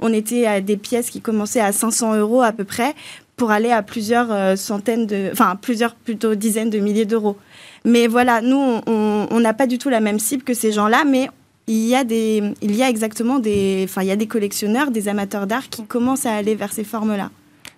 on, 0.00 0.12
était 0.14 0.46
à 0.46 0.62
des 0.62 0.78
pièces 0.78 1.10
qui 1.10 1.20
commençaient 1.20 1.60
à 1.60 1.72
500 1.72 2.16
euros 2.16 2.40
à 2.40 2.52
peu 2.52 2.64
près 2.64 2.94
pour 3.36 3.50
aller 3.50 3.70
à 3.70 3.82
plusieurs 3.82 4.32
euh, 4.32 4.56
centaines 4.56 5.06
de, 5.06 5.28
enfin 5.32 5.54
plusieurs 5.60 5.94
plutôt 5.96 6.34
dizaines 6.34 6.70
de 6.70 6.78
milliers 6.78 7.04
d'euros. 7.04 7.36
Mais 7.84 8.06
voilà, 8.06 8.40
nous, 8.40 8.80
on 8.86 9.40
n'a 9.40 9.52
pas 9.52 9.66
du 9.66 9.76
tout 9.76 9.90
la 9.90 10.00
même 10.00 10.18
cible 10.18 10.44
que 10.44 10.54
ces 10.54 10.72
gens-là, 10.72 11.04
mais 11.04 11.28
il 11.66 11.86
y 11.86 11.94
a 11.94 12.04
des, 12.04 12.42
il 12.62 12.74
y 12.74 12.82
a 12.82 12.88
exactement 12.88 13.38
des, 13.38 13.84
enfin 13.84 14.00
il 14.00 14.08
y 14.08 14.10
a 14.10 14.16
des 14.16 14.26
collectionneurs, 14.26 14.90
des 14.90 15.08
amateurs 15.08 15.46
d'art 15.46 15.68
qui 15.68 15.84
commencent 15.84 16.24
à 16.24 16.34
aller 16.34 16.54
vers 16.54 16.72
ces 16.72 16.84
formes-là. 16.84 17.30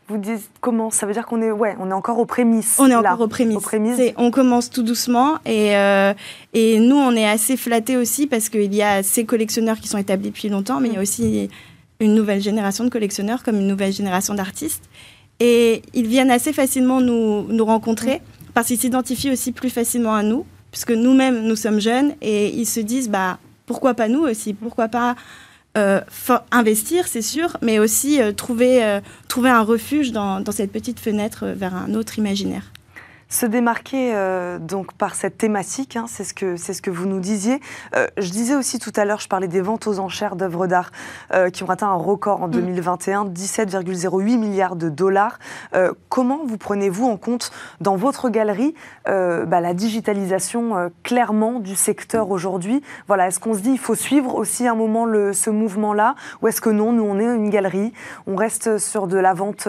Vous 0.09 0.17
dites 0.17 0.49
comment 0.63 0.91
Ça 0.91 1.07
veut 1.07 1.13
dire 1.13 1.27
qu'on 1.27 1.43
est, 1.43 1.51
ouais, 1.51 1.77
on 1.79 1.91
est 1.91 1.95
encore 1.95 2.19
aux 2.19 2.25
prémices. 2.25 2.77
On 2.79 2.91
est 2.91 2.95
encore 2.95 3.21
aux 3.21 3.29
prémices. 3.29 3.59
on 4.17 4.31
commence 4.31 4.71
tout 4.71 4.83
doucement 4.83 5.39
et, 5.45 5.77
euh, 5.77 6.15
et 6.55 6.81
nous, 6.81 6.97
on 6.97 7.13
est 7.13 7.29
assez 7.29 7.59
flattés 7.59 7.97
aussi 7.99 8.27
parce 8.27 8.49
qu'il 8.49 8.75
y 8.75 8.83
a 8.83 9.03
ces 9.03 9.27
collectionneurs 9.27 9.79
qui 9.79 9.89
sont 9.89 9.99
établis 9.99 10.31
depuis 10.31 10.49
longtemps, 10.49 10.81
mais 10.81 10.89
il 10.89 10.95
y 10.95 10.97
a 10.97 11.03
aussi 11.03 11.51
une 12.01 12.15
nouvelle 12.15 12.41
génération 12.41 12.85
de 12.85 12.89
collectionneurs 12.89 13.43
comme 13.43 13.57
une 13.57 13.67
nouvelle 13.67 13.93
génération 13.93 14.33
d'artistes. 14.33 14.85
Et 15.41 15.83
ils 15.93 16.07
viennent 16.07 16.31
assez 16.31 16.55
facilement 16.55 17.01
nous, 17.01 17.43
nous 17.43 17.65
rencontrer 17.65 18.23
parce 18.55 18.69
qu'ils 18.69 18.79
s'identifient 18.79 19.31
aussi 19.31 19.53
plus 19.53 19.71
facilement 19.71 20.15
à 20.15 20.23
nous, 20.23 20.47
puisque 20.71 20.91
nous-mêmes, 20.91 21.43
nous 21.43 21.57
sommes 21.57 21.81
jeunes 21.81 22.15
et 22.23 22.49
ils 22.49 22.67
se 22.67 22.81
disent, 22.81 23.11
bah, 23.11 23.39
pourquoi 23.67 23.95
pas 23.95 24.09
nous 24.09 24.23
aussi? 24.23 24.55
Pourquoi 24.55 24.89
pas 24.89 25.17
euh, 25.79 26.01
investir, 26.51 27.07
c'est 27.07 27.23
sûr, 27.23 27.57
mais 27.63 27.79
aussi 27.79 28.21
euh, 28.21 28.33
trouver, 28.33 28.85
euh, 28.85 29.01
trouver 29.29 29.51
un 29.51 29.63
refuge 29.63 30.13
dans, 30.13 30.41
dans 30.41 30.53
cette 30.53 30.73
petite 30.73 30.99
fenêtre 30.99 31.47
vers 31.47 31.75
un 31.75 31.95
autre 31.95 32.19
imaginaire. 32.19 32.73
Se 33.31 33.45
démarquer 33.45 34.13
euh, 34.15 34.59
donc 34.59 34.95
par 34.95 35.15
cette 35.15 35.37
thématique, 35.37 35.97
hein, 35.97 36.07
c'est 36.09 36.25
ce 36.25 36.33
que 36.33 36.57
c'est 36.57 36.73
ce 36.73 36.81
que 36.81 36.91
vous 36.91 37.07
nous 37.07 37.21
disiez. 37.21 37.61
Euh, 37.95 38.07
je 38.17 38.31
disais 38.31 38.55
aussi 38.55 38.79
tout 38.79 38.93
à 38.97 39.05
l'heure, 39.05 39.21
je 39.21 39.29
parlais 39.29 39.49
des 39.49 39.61
ventes 39.61 39.87
aux 39.87 39.99
enchères 39.99 40.35
d'œuvres 40.35 40.67
d'art 40.67 40.91
euh, 41.35 41.51
qui 41.51 41.63
ont 41.63 41.69
atteint 41.69 41.89
un 41.89 41.93
record 41.93 42.43
en 42.43 42.49
2021, 42.49 43.25
mm. 43.25 43.33
17,08 43.35 44.39
milliards 44.39 44.77
de 44.77 44.89
dollars. 44.89 45.39
comment 46.09 46.41
vous 46.47 46.57
prenez-vous 46.57 47.07
en 47.07 47.19
compte 47.19 47.51
dans 47.83 47.97
votre 47.97 48.31
galerie 48.31 48.75
bah, 49.07 49.61
la 49.61 49.75
digitalisation 49.75 50.91
clairement 51.03 51.61
du 51.61 51.75
secteur 51.75 52.31
aujourd'hui? 52.31 52.83
Voilà, 53.09 53.29
est-ce 53.29 53.41
qu'on 53.41 53.55
se 53.55 53.61
dit 53.61 53.73
il 53.73 53.79
faut 53.79 53.95
suivre 53.95 54.35
aussi 54.37 54.67
un 54.67 54.75
moment 54.75 55.05
le, 55.05 55.33
ce 55.33 55.51
mouvement-là, 55.51 56.15
ou 56.41 56.49
est-ce 56.49 56.61
que 56.61 56.71
non, 56.71 56.93
nous 56.93 57.05
on 57.05 57.19
est 57.19 57.25
une 57.25 57.51
galerie, 57.51 57.93
on 58.27 58.37
reste 58.37 58.79
sur 58.79 59.07
de 59.07 59.19
la 59.19 59.35
vente 59.35 59.69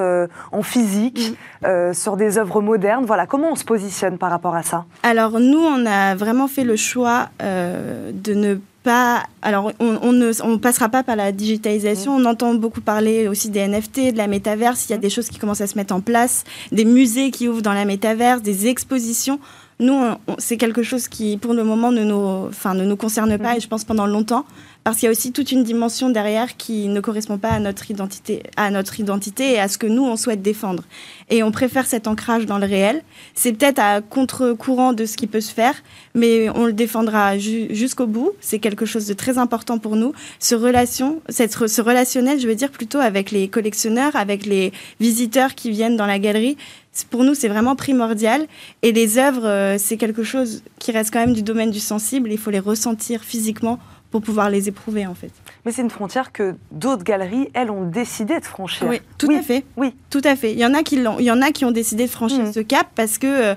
en 0.51 0.61
physique, 0.61 1.37
mm. 1.63 1.93
sur 1.93 2.15
des 2.15 2.37
œuvres 2.37 2.61
modernes? 2.61 3.05
Voilà, 3.05 3.27
comment 3.27 3.48
on 3.51 3.55
se 3.55 3.63
positionne 3.63 4.17
par 4.17 4.29
rapport 4.29 4.55
à 4.55 4.63
ça 4.63 4.85
Alors 5.03 5.39
nous, 5.39 5.59
on 5.59 5.85
a 5.85 6.15
vraiment 6.15 6.47
fait 6.47 6.63
le 6.63 6.75
choix 6.75 7.29
euh, 7.41 8.11
de 8.13 8.33
ne 8.33 8.55
pas. 8.83 9.23
Alors, 9.41 9.71
on, 9.79 10.13
ne 10.13 10.31
on 10.43 10.57
passera 10.57 10.89
pas 10.89 11.03
par 11.03 11.15
la 11.15 11.31
digitalisation. 11.31 12.15
On 12.15 12.25
entend 12.25 12.53
beaucoup 12.53 12.81
parler 12.81 13.27
aussi 13.27 13.49
des 13.49 13.67
NFT, 13.67 14.13
de 14.13 14.17
la 14.17 14.27
métaverse. 14.27 14.87
Il 14.87 14.91
y 14.91 14.95
a 14.95 14.97
des 14.97 15.09
choses 15.09 15.29
qui 15.29 15.37
commencent 15.37 15.61
à 15.61 15.67
se 15.67 15.77
mettre 15.77 15.93
en 15.93 16.01
place, 16.01 16.43
des 16.71 16.85
musées 16.85 17.31
qui 17.31 17.47
ouvrent 17.47 17.61
dans 17.61 17.73
la 17.73 17.85
métaverse, 17.85 18.41
des 18.41 18.67
expositions. 18.67 19.39
Nous, 19.79 19.97
c'est 20.39 20.57
quelque 20.57 20.83
chose 20.83 21.07
qui, 21.07 21.37
pour 21.37 21.53
le 21.53 21.63
moment, 21.63 21.91
ne 21.91 22.03
nous, 22.03 22.47
enfin, 22.49 22.73
ne 22.73 22.83
nous 22.83 22.97
concerne 22.97 23.37
pas, 23.37 23.51
mhm. 23.51 23.57
et 23.57 23.59
je 23.61 23.67
pense 23.67 23.85
pendant 23.85 24.07
longtemps, 24.07 24.45
parce 24.83 24.97
qu'il 24.97 25.05
y 25.05 25.07
a 25.07 25.11
aussi 25.11 25.31
toute 25.31 25.51
une 25.51 25.63
dimension 25.63 26.09
derrière 26.09 26.57
qui 26.57 26.87
ne 26.87 26.99
correspond 26.99 27.37
pas 27.37 27.49
à 27.49 27.59
notre 27.59 27.91
identité, 27.91 28.43
à 28.57 28.71
notre 28.71 28.99
identité 28.99 29.53
et 29.53 29.59
à 29.59 29.67
ce 29.67 29.77
que 29.77 29.87
nous 29.87 30.03
on 30.03 30.15
souhaite 30.15 30.41
défendre. 30.41 30.83
Et 31.29 31.43
on 31.43 31.51
préfère 31.51 31.85
cet 31.85 32.07
ancrage 32.07 32.45
dans 32.45 32.57
le 32.57 32.65
réel. 32.65 33.03
C'est 33.35 33.53
peut-être 33.53 33.79
à 33.79 34.01
contre-courant 34.01 34.93
de 34.93 35.05
ce 35.05 35.15
qui 35.15 35.27
peut 35.27 35.41
se 35.41 35.53
faire, 35.53 35.75
mais 36.15 36.49
on 36.49 36.65
le 36.65 36.73
défendra 36.73 37.37
jusqu'au 37.37 38.07
bout. 38.07 38.31
C'est 38.39 38.59
quelque 38.59 38.85
chose 38.85 39.05
de 39.05 39.13
très 39.13 39.37
important 39.37 39.79
pour 39.79 39.95
nous. 39.95 40.13
Ce 40.39 40.55
relation, 40.55 41.21
cette, 41.29 41.67
ce 41.67 41.81
relationnel, 41.81 42.39
je 42.39 42.47
veux 42.47 42.55
dire 42.55 42.71
plutôt 42.71 42.99
avec 42.99 43.31
les 43.31 43.47
collectionneurs, 43.47 44.15
avec 44.15 44.45
les 44.45 44.71
visiteurs 44.99 45.55
qui 45.55 45.71
viennent 45.71 45.97
dans 45.97 46.07
la 46.07 46.19
galerie. 46.19 46.57
Pour 47.05 47.23
nous, 47.23 47.35
c'est 47.35 47.47
vraiment 47.47 47.75
primordial. 47.75 48.45
Et 48.81 48.91
les 48.91 49.17
œuvres, 49.17 49.45
euh, 49.45 49.77
c'est 49.77 49.97
quelque 49.97 50.23
chose 50.23 50.63
qui 50.79 50.91
reste 50.91 51.11
quand 51.11 51.19
même 51.19 51.33
du 51.33 51.43
domaine 51.43 51.71
du 51.71 51.79
sensible. 51.79 52.31
Il 52.31 52.37
faut 52.37 52.51
les 52.51 52.59
ressentir 52.59 53.23
physiquement 53.23 53.79
pour 54.11 54.21
pouvoir 54.21 54.49
les 54.49 54.67
éprouver 54.67 55.05
en 55.05 55.13
fait. 55.13 55.31
Mais 55.65 55.71
c'est 55.71 55.81
une 55.81 55.89
frontière 55.89 56.31
que 56.31 56.55
d'autres 56.71 57.03
galeries, 57.03 57.49
elles, 57.53 57.69
ont 57.69 57.85
décidé 57.85 58.39
de 58.39 58.45
franchir. 58.45 58.87
Oui, 58.87 59.01
tout 59.17 59.29
à 59.31 59.41
fait. 59.41 59.63
Oui, 59.77 59.93
tout 60.09 60.21
à 60.23 60.35
fait. 60.35 60.51
Il 60.51 60.59
y 60.59 60.65
en 60.65 60.73
a 60.73 60.83
qui 60.83 60.99
l'ont, 60.99 61.19
il 61.19 61.25
y 61.25 61.31
en 61.31 61.41
a 61.41 61.51
qui 61.51 61.65
ont 61.65 61.71
décidé 61.71 62.05
de 62.05 62.09
franchir 62.09 62.45
mmh. 62.45 62.53
ce 62.53 62.59
cap 62.59 62.87
parce 62.95 63.17
que 63.17 63.27
euh, 63.27 63.55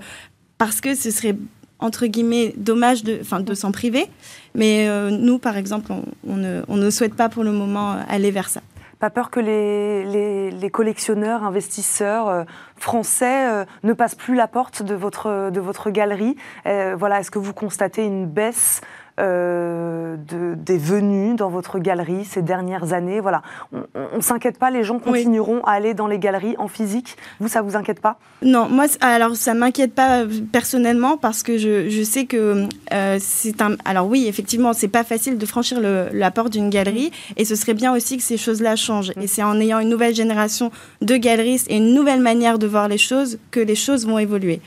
parce 0.59 0.81
que 0.81 0.95
ce 0.95 1.11
serait 1.11 1.37
entre 1.79 2.07
guillemets 2.07 2.55
dommage 2.57 3.03
de, 3.03 3.19
enfin, 3.21 3.41
de 3.41 3.55
s'en 3.55 3.73
priver. 3.73 4.07
Mais 4.55 4.89
euh, 4.89 5.11
nous, 5.11 5.39
par 5.39 5.57
exemple, 5.57 5.93
on, 6.27 6.37
ne, 6.37 6.63
on, 6.69 6.77
ne, 6.77 6.91
souhaite 6.91 7.15
pas 7.15 7.29
pour 7.29 7.43
le 7.43 7.51
moment 7.51 7.97
aller 8.09 8.31
vers 8.31 8.49
ça. 8.49 8.61
Pas 9.03 9.11
peur 9.11 9.31
que 9.31 9.41
les, 9.41 10.71
collectionneurs, 10.71 11.43
investisseurs 11.43 12.29
euh, 12.29 12.45
français 12.77 13.67
ne 13.83 13.93
passent 13.95 14.15
plus 14.15 14.37
la 14.37 14.47
porte 14.47 14.85
de 14.85 14.95
votre, 14.95 15.91
galerie. 15.91 16.37
voilà, 16.65 17.19
est-ce 17.19 17.33
que 17.33 17.41
vous 17.41 17.53
constatez 17.53 18.05
une 18.05 18.27
baisse 18.27 18.81
euh, 19.21 20.17
de, 20.17 20.55
des 20.55 20.79
venues 20.79 21.35
dans 21.35 21.51
votre 21.51 21.79
galerie 21.79 22.25
ces 22.25 22.43
dernières 22.43 22.93
années 22.93 23.21
Voilà, 23.21 23.43
on 23.73 24.17
ne 24.17 24.23
s'inquiète 24.23 24.59
pas, 24.59 24.71
les 24.71 24.85
gens 24.85 24.99
continueront 24.99 25.63
à 25.65 25.73
aller 25.73 25.95
dans 25.95 26.07
les 26.07 26.19
galeries 26.19 26.55
en 26.59 26.69
physique. 26.69 27.17
Vous, 27.41 27.49
ça 27.49 27.63
vous 27.63 27.77
inquiète 27.77 28.01
pas? 28.01 28.19
Non, 28.43 28.69
moi, 28.69 28.87
alors 29.01 29.37
ça 29.37 29.55
m'inquiète 29.55 29.95
pas 29.95 30.21
euh, 30.23 30.29
personnellement 30.53 31.17
parce 31.17 31.43
que 31.43 31.59
je, 31.59 31.89
je 31.89 32.03
sais 32.03 32.25
que 32.25 32.67
euh, 32.93 33.19
c'est 33.21 33.61
un. 33.61 33.77
Alors 33.85 34.07
oui, 34.07 34.27
effectivement, 34.29 34.73
c'est 34.73 34.89
pas 34.89 35.05
facile 35.05 35.39
de 35.39 35.47
franchir 35.47 35.81
le, 35.81 36.09
la 36.13 36.31
porte 36.31 36.53
d'une 36.53 36.71
galerie 36.71 37.11
et 37.37 37.45
ce 37.45 37.55
serait 37.55 37.75
bien 37.75 37.95
aussi 37.95 38.17
que 38.17 38.23
ces 38.23 38.37
choses-là 38.37 38.77
changent. 38.77 39.13
Et 39.21 39.27
c'est 39.27 39.43
en 39.43 39.61
ayant 39.61 39.79
une 39.81 39.89
nouvelle 39.89 40.15
génération 40.15 40.71
de 41.01 41.17
galeristes 41.17 41.71
et 41.71 41.77
une 41.77 41.95
nouvelle 41.95 42.21
manière 42.21 42.59
de 42.59 42.67
voir 42.67 42.89
les 42.89 42.99
choses 42.99 43.39
que 43.51 43.61
les 43.61 43.75
choses 43.75 44.07
vont 44.07 44.19
évoluer. 44.19 44.61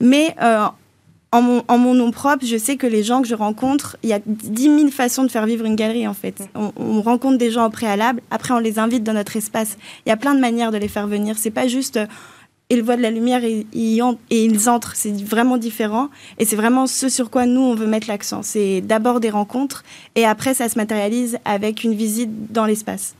Mais 0.00 0.34
en 1.36 1.78
mon, 1.78 1.94
nom 1.94 2.10
propre, 2.10 2.46
je 2.46 2.56
sais 2.56 2.76
que 2.76 2.86
les 2.86 3.02
gens 3.02 3.22
que 3.22 3.28
je 3.28 3.34
rencontre, 3.34 3.96
il 4.02 4.08
y 4.08 4.12
a 4.12 4.20
10 4.24 4.62
000 4.62 4.88
façons 4.88 5.24
de 5.24 5.28
faire 5.28 5.46
vivre 5.46 5.64
une 5.64 5.76
galerie 5.76 6.08
en 6.08 6.14
fait. 6.14 6.48
On, 6.54 7.02
rencontre 7.02 7.38
des 7.38 7.50
gens 7.50 7.66
au 7.66 7.70
préalable, 7.70 8.22
après 8.30 8.54
on 8.54 8.58
les 8.58 8.78
invite 8.78 9.02
dans 9.02 9.12
notre 9.12 9.36
espace. 9.36 9.76
Il 10.04 10.08
y 10.08 10.12
a 10.12 10.16
plein 10.16 10.34
de 10.34 10.40
manières 10.40 10.72
de 10.72 10.78
les 10.78 10.88
faire 10.88 11.06
venir. 11.06 11.36
C'est 11.38 11.50
pas 11.50 11.68
juste 11.68 11.98
euh, 11.98 12.06
ils 12.68 12.82
voient 12.82 12.96
de 12.96 13.02
la 13.02 13.10
lumière 13.10 13.44
et, 13.44 13.66
et 13.74 14.44
ils 14.44 14.68
entrent. 14.68 14.92
C'est 14.96 15.12
vraiment 15.22 15.56
différent. 15.56 16.08
Et 16.38 16.44
c'est 16.44 16.56
vraiment 16.56 16.86
ce 16.86 17.08
sur 17.08 17.30
quoi 17.30 17.46
nous, 17.46 17.60
on 17.60 17.74
veut 17.74 17.86
mettre 17.86 18.08
l'accent. 18.08 18.42
C'est 18.42 18.80
d'abord 18.80 19.20
des 19.20 19.30
rencontres 19.30 19.84
et 20.14 20.24
après, 20.24 20.54
ça 20.54 20.68
se 20.68 20.76
matérialise 20.76 21.38
avec 21.44 21.84
une 21.84 21.94
visite 21.94 22.52
dans 22.52 22.66
l'espace. 22.66 23.14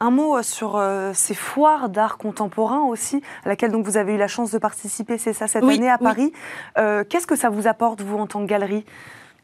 Un 0.00 0.10
mot 0.10 0.36
euh, 0.36 0.42
sur 0.42 0.76
euh, 0.76 1.12
ces 1.14 1.34
foires 1.34 1.88
d'art 1.88 2.18
contemporain 2.18 2.82
aussi, 2.82 3.20
à 3.44 3.48
laquelle 3.48 3.72
donc 3.72 3.84
vous 3.84 3.96
avez 3.96 4.14
eu 4.14 4.16
la 4.16 4.28
chance 4.28 4.52
de 4.52 4.58
participer, 4.58 5.18
c'est 5.18 5.32
ça, 5.32 5.48
cette 5.48 5.64
année 5.64 5.90
à 5.90 5.98
Paris. 5.98 6.32
Euh, 6.78 7.02
qu'est-ce 7.08 7.26
que 7.26 7.36
ça 7.36 7.50
vous 7.50 7.66
apporte, 7.66 8.00
vous, 8.00 8.16
en 8.16 8.26
tant 8.26 8.40
que 8.40 8.46
galerie? 8.46 8.84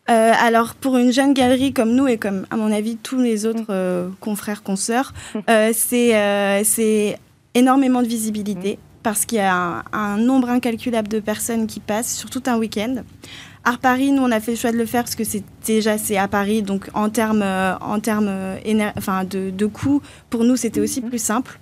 Alors 0.07 0.75
pour 0.75 0.99
une 0.99 1.13
jeune 1.13 1.33
galerie 1.33 1.73
comme 1.73 1.93
nous 1.93 2.07
et 2.07 2.19
comme 2.19 2.47
à 2.51 2.57
mon 2.57 2.71
avis 2.71 2.99
tous 2.99 3.17
les 3.17 3.47
autres 3.47 3.73
mm. 3.73 4.17
confrères 4.21 4.63
consoeurs, 4.63 5.15
mm. 5.35 5.73
c'est 5.73 7.19
énormément 7.55 8.03
de 8.03 8.07
visibilité 8.07 8.75
mm. 8.75 8.79
parce 9.03 9.25
qu'il 9.25 9.39
y 9.39 9.41
a 9.41 9.55
un, 9.55 9.83
un, 9.95 10.19
nombre 10.19 10.51
incalculable 10.51 11.09
de 11.09 11.21
personnes 11.21 11.67
qui 11.67 11.81
passent 11.81 12.15
sur 12.15 12.29
tout 12.29 12.43
un 12.45 12.59
week-end. 12.59 12.97
Art 13.65 13.79
Paris, 13.79 14.13
nous, 14.13 14.23
on 14.23 14.31
a 14.31 14.41
fait 14.41 14.53
le 14.53 14.57
choix 14.59 14.73
de 14.73 14.77
le 14.77 14.85
faire 14.85 15.05
parce 15.05 15.15
que 15.15 15.25
c'est 15.25 15.43
déjà 15.67 15.97
c'est 15.97 16.19
à 16.19 16.29
Paris, 16.29 16.63
donc 16.63 16.91
en 16.93 17.09
termes 17.09 17.43
euh, 17.43 17.75
en 17.81 17.99
termes 17.99 18.29
euh, 18.29 18.91
enfin 18.97 19.25
de, 19.25 19.51
de 19.51 19.67
coûts, 19.67 20.03
pour 20.29 20.45
nous, 20.45 20.57
c'était 20.57 20.81
aussi 20.81 21.01
mhm. 21.01 21.09
plus 21.09 21.19
simple. 21.23 21.59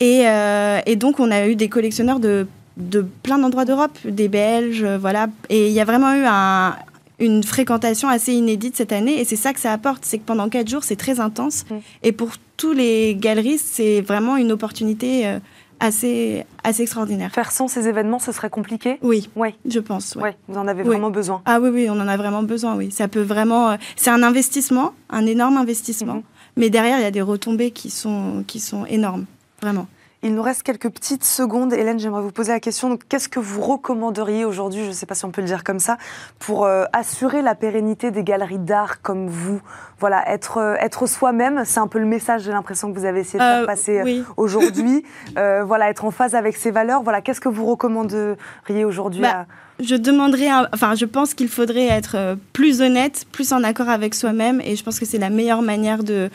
Et, 0.00 0.26
euh, 0.26 0.80
et, 0.86 0.96
donc, 0.96 1.20
on 1.20 1.30
a 1.30 1.46
eu 1.46 1.56
des 1.56 1.68
collectionneurs 1.68 2.20
de, 2.20 2.46
de 2.78 3.06
plein 3.22 3.38
d'endroits 3.38 3.66
d'Europe, 3.66 3.98
des 4.06 4.28
Belges, 4.28 4.82
voilà. 4.98 5.28
Et 5.50 5.66
il 5.66 5.74
y 5.74 5.80
a 5.80 5.84
vraiment 5.84 6.14
eu 6.14 6.24
un, 6.26 6.74
une 7.18 7.42
fréquentation 7.42 8.08
assez 8.08 8.32
inédite 8.32 8.76
cette 8.76 8.92
année. 8.92 9.20
Et 9.20 9.26
c'est 9.26 9.36
ça 9.36 9.52
que 9.52 9.60
ça 9.60 9.74
apporte, 9.74 10.06
c'est 10.06 10.16
que 10.16 10.24
pendant 10.24 10.48
quatre 10.48 10.68
jours, 10.68 10.84
c'est 10.84 10.96
très 10.96 11.20
intense. 11.20 11.66
Mhm. 11.70 11.80
Et 12.02 12.12
pour 12.12 12.30
tous 12.56 12.72
les 12.72 13.14
galeristes, 13.14 13.66
c'est 13.70 14.00
vraiment 14.00 14.38
une 14.38 14.52
opportunité 14.52 15.38
assez, 15.80 16.44
assez 16.62 16.82
extraordinaire. 16.82 17.32
Faire 17.32 17.50
sans 17.50 17.66
ces 17.66 17.88
événements, 17.88 18.18
ce 18.18 18.32
serait 18.32 18.50
compliqué? 18.50 18.98
Oui, 19.02 19.28
ouais. 19.34 19.54
je 19.68 19.80
pense. 19.80 20.14
Ouais. 20.16 20.36
vous 20.46 20.58
en 20.58 20.68
avez 20.68 20.82
vraiment 20.82 21.10
besoin 21.10 21.42
Ah 21.46 21.58
oui, 21.60 21.70
oui, 21.70 21.88
on 21.90 21.94
en 21.94 22.06
a 22.06 22.16
vraiment 22.16 22.42
besoin, 22.42 22.76
oui. 22.76 22.90
Ça 22.90 23.08
peut 23.08 23.22
vraiment... 23.22 23.70
Euh, 23.70 23.76
c'est 23.96 24.10
un 24.10 24.22
investissement, 24.22 24.92
un 25.08 25.26
énorme 25.26 25.56
investissement. 25.56 26.14
Mhm. 26.14 26.22
Mais 26.56 26.70
derrière, 26.70 26.98
il 26.98 27.02
y 27.02 27.06
a 27.06 27.10
des 27.10 27.22
retombées 27.22 27.70
qui 27.70 27.90
sont, 27.90 28.44
qui 28.46 28.60
sont 28.60 28.84
énormes, 28.86 29.24
vraiment. 29.62 29.86
Il 30.22 30.34
nous 30.34 30.42
reste 30.42 30.62
quelques 30.62 30.90
petites 30.90 31.24
secondes. 31.24 31.72
Hélène, 31.72 31.98
j'aimerais 31.98 32.20
vous 32.20 32.30
poser 32.30 32.52
la 32.52 32.60
question. 32.60 32.98
Qu'est-ce 33.08 33.28
que 33.30 33.40
vous 33.40 33.62
recommanderiez 33.62 34.44
aujourd'hui, 34.44 34.82
je 34.84 34.88
ne 34.88 34.92
sais 34.92 35.06
pas 35.06 35.14
si 35.14 35.24
on 35.24 35.30
peut 35.30 35.40
le 35.40 35.46
dire 35.46 35.64
comme 35.64 35.78
ça, 35.78 35.96
pour 36.38 36.66
euh, 36.66 36.84
assurer 36.92 37.40
la 37.40 37.54
pérennité 37.54 38.10
des 38.10 38.22
galeries 38.22 38.58
d'art 38.58 39.00
comme 39.00 39.28
vous? 39.28 39.62
Voilà, 39.98 40.28
être, 40.30 40.58
euh, 40.58 40.74
être 40.78 41.06
soi-même, 41.06 41.64
c'est 41.64 41.80
un 41.80 41.86
peu 41.86 41.98
le 41.98 42.04
message, 42.04 42.42
j'ai 42.42 42.52
l'impression 42.52 42.92
que 42.92 42.98
vous 42.98 43.06
avez 43.06 43.20
essayé 43.20 43.38
de 43.38 43.44
faire 43.44 43.62
euh, 43.62 43.66
passer 43.66 44.24
aujourd'hui. 44.36 45.04
voilà, 45.34 45.88
être 45.88 46.04
en 46.04 46.10
phase 46.10 46.34
avec 46.34 46.54
ses 46.56 46.70
valeurs. 46.70 47.02
Voilà, 47.02 47.22
qu'est-ce 47.22 47.40
que 47.40 47.48
vous 47.48 47.64
recommanderiez 47.64 48.84
aujourd'hui 48.84 49.22
bah, 49.22 49.46
je 49.82 49.94
demanderais, 49.94 50.48
enfin, 50.72 50.94
je 50.94 51.04
pense 51.04 51.34
qu'il 51.34 51.48
faudrait 51.48 51.86
être 51.86 52.14
euh, 52.16 52.36
plus 52.52 52.80
honnête, 52.80 53.26
plus 53.32 53.52
en 53.52 53.62
accord 53.62 53.88
avec 53.88 54.14
soi-même, 54.14 54.60
et 54.64 54.76
je 54.76 54.82
pense 54.82 54.98
que 54.98 55.06
c'est 55.06 55.18
la 55.18 55.30
meilleure 55.30 55.62
manière 55.62 56.02
de, 56.04 56.30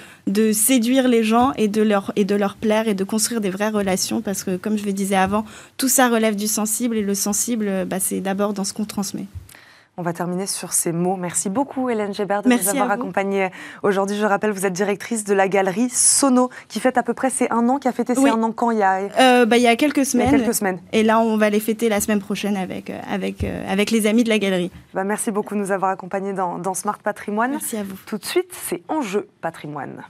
séduire 0.54 1.08
les 1.08 1.24
gens 1.24 1.54
et 1.58 1.68
de, 1.68 1.82
leur, 1.82 2.14
plaire 2.60 2.88
et 2.88 2.94
de 2.94 3.04
construire 3.04 3.42
des 3.42 3.50
vraies 3.50 3.70
relations, 3.70 4.22
parce 4.22 4.44
que, 4.44 4.58
comme 4.58 4.78
je 4.78 4.86
le 4.86 4.94
disais 4.94 5.16
avant, 5.16 5.46
tout 5.78 5.88
ça 5.88 6.10
relève 6.10 6.36
du 6.36 6.48
sensible, 6.48 6.98
et 6.98 7.02
le 7.02 7.16
sensible, 7.16 7.86
bah, 7.86 8.00
c'est 8.00 8.22
d'abord 8.22 8.54
dans 8.54 8.64
ce 8.64 8.74
qu'on 8.74 8.86
transmet. 8.86 9.26
On 9.98 10.02
va 10.02 10.12
terminer 10.12 10.46
sur 10.46 10.74
ces 10.74 10.92
mots. 10.92 11.16
Merci 11.16 11.50
beaucoup 11.50 11.90
Hélène 11.90 12.14
Gébert 12.14 12.42
de 12.42 12.50
nous 12.50 12.70
avoir 12.70 12.92
accompagnés 12.92 13.50
aujourd'hui. 13.82 14.18
Je 14.18 14.26
rappelle, 14.26 14.52
vous 14.52 14.66
êtes 14.66 14.74
directrice 14.74 15.24
de 15.24 15.34
la 15.34 15.48
galerie 15.48 15.90
Sono, 15.90 16.50
qui 16.68 16.82
fête 16.82 16.98
à 16.98 17.04
peu 17.04 17.14
près 17.14 17.30
ses 17.30 17.50
un 17.50 17.70
an, 17.70 17.78
qui 17.78 17.88
a 17.88 17.94
fêté 17.94 18.14
ses 18.14 18.28
un 18.28 18.44
an 18.44 18.52
quand 18.52 18.72
il 18.72 18.80
y 18.80 18.84
a... 18.84 18.98
Euh, 19.20 19.46
bah, 19.46 19.56
il 19.56 19.64
y 19.64 19.68
a 19.68 19.76
quelques 19.78 20.06
semaines. 20.06 20.28
Il 20.28 20.32
y 20.32 20.36
a 20.36 20.40
quelques 20.40 20.54
semaines. 20.54 20.80
Et 20.92 21.04
là, 21.04 21.22
on 21.22 21.38
va 21.38 21.50
les 21.50 21.62
fêter 21.62 21.88
la 21.88 22.02
semaine 22.02 22.20
prochaine 22.20 22.58
avec, 22.58 22.90
euh, 22.90 23.00
avec, 23.10 23.46
euh, 23.46 23.64
avec 23.72 23.90
les 23.92 24.06
amis 24.06 24.26
de 24.26 24.30
la 24.30 24.38
galerie. 24.38 24.70
Bah, 24.94 25.06
merci 25.06 25.32
beaucoup 25.32 25.56
de 25.56 25.60
nous 25.60 25.72
avoir 25.72 25.92
accompagnés 25.92 26.34
dans, 26.34 26.58
dans 26.58 26.74
Smart 26.74 27.00
Patrimoine. 27.00 27.52
Merci 27.52 27.78
à 27.78 27.84
vous. 27.84 27.96
Tout 28.06 28.18
de 28.18 28.26
suite, 28.26 28.52
c'est 28.52 28.82
Enjeu 28.90 29.30
Patrimoine. 29.40 30.04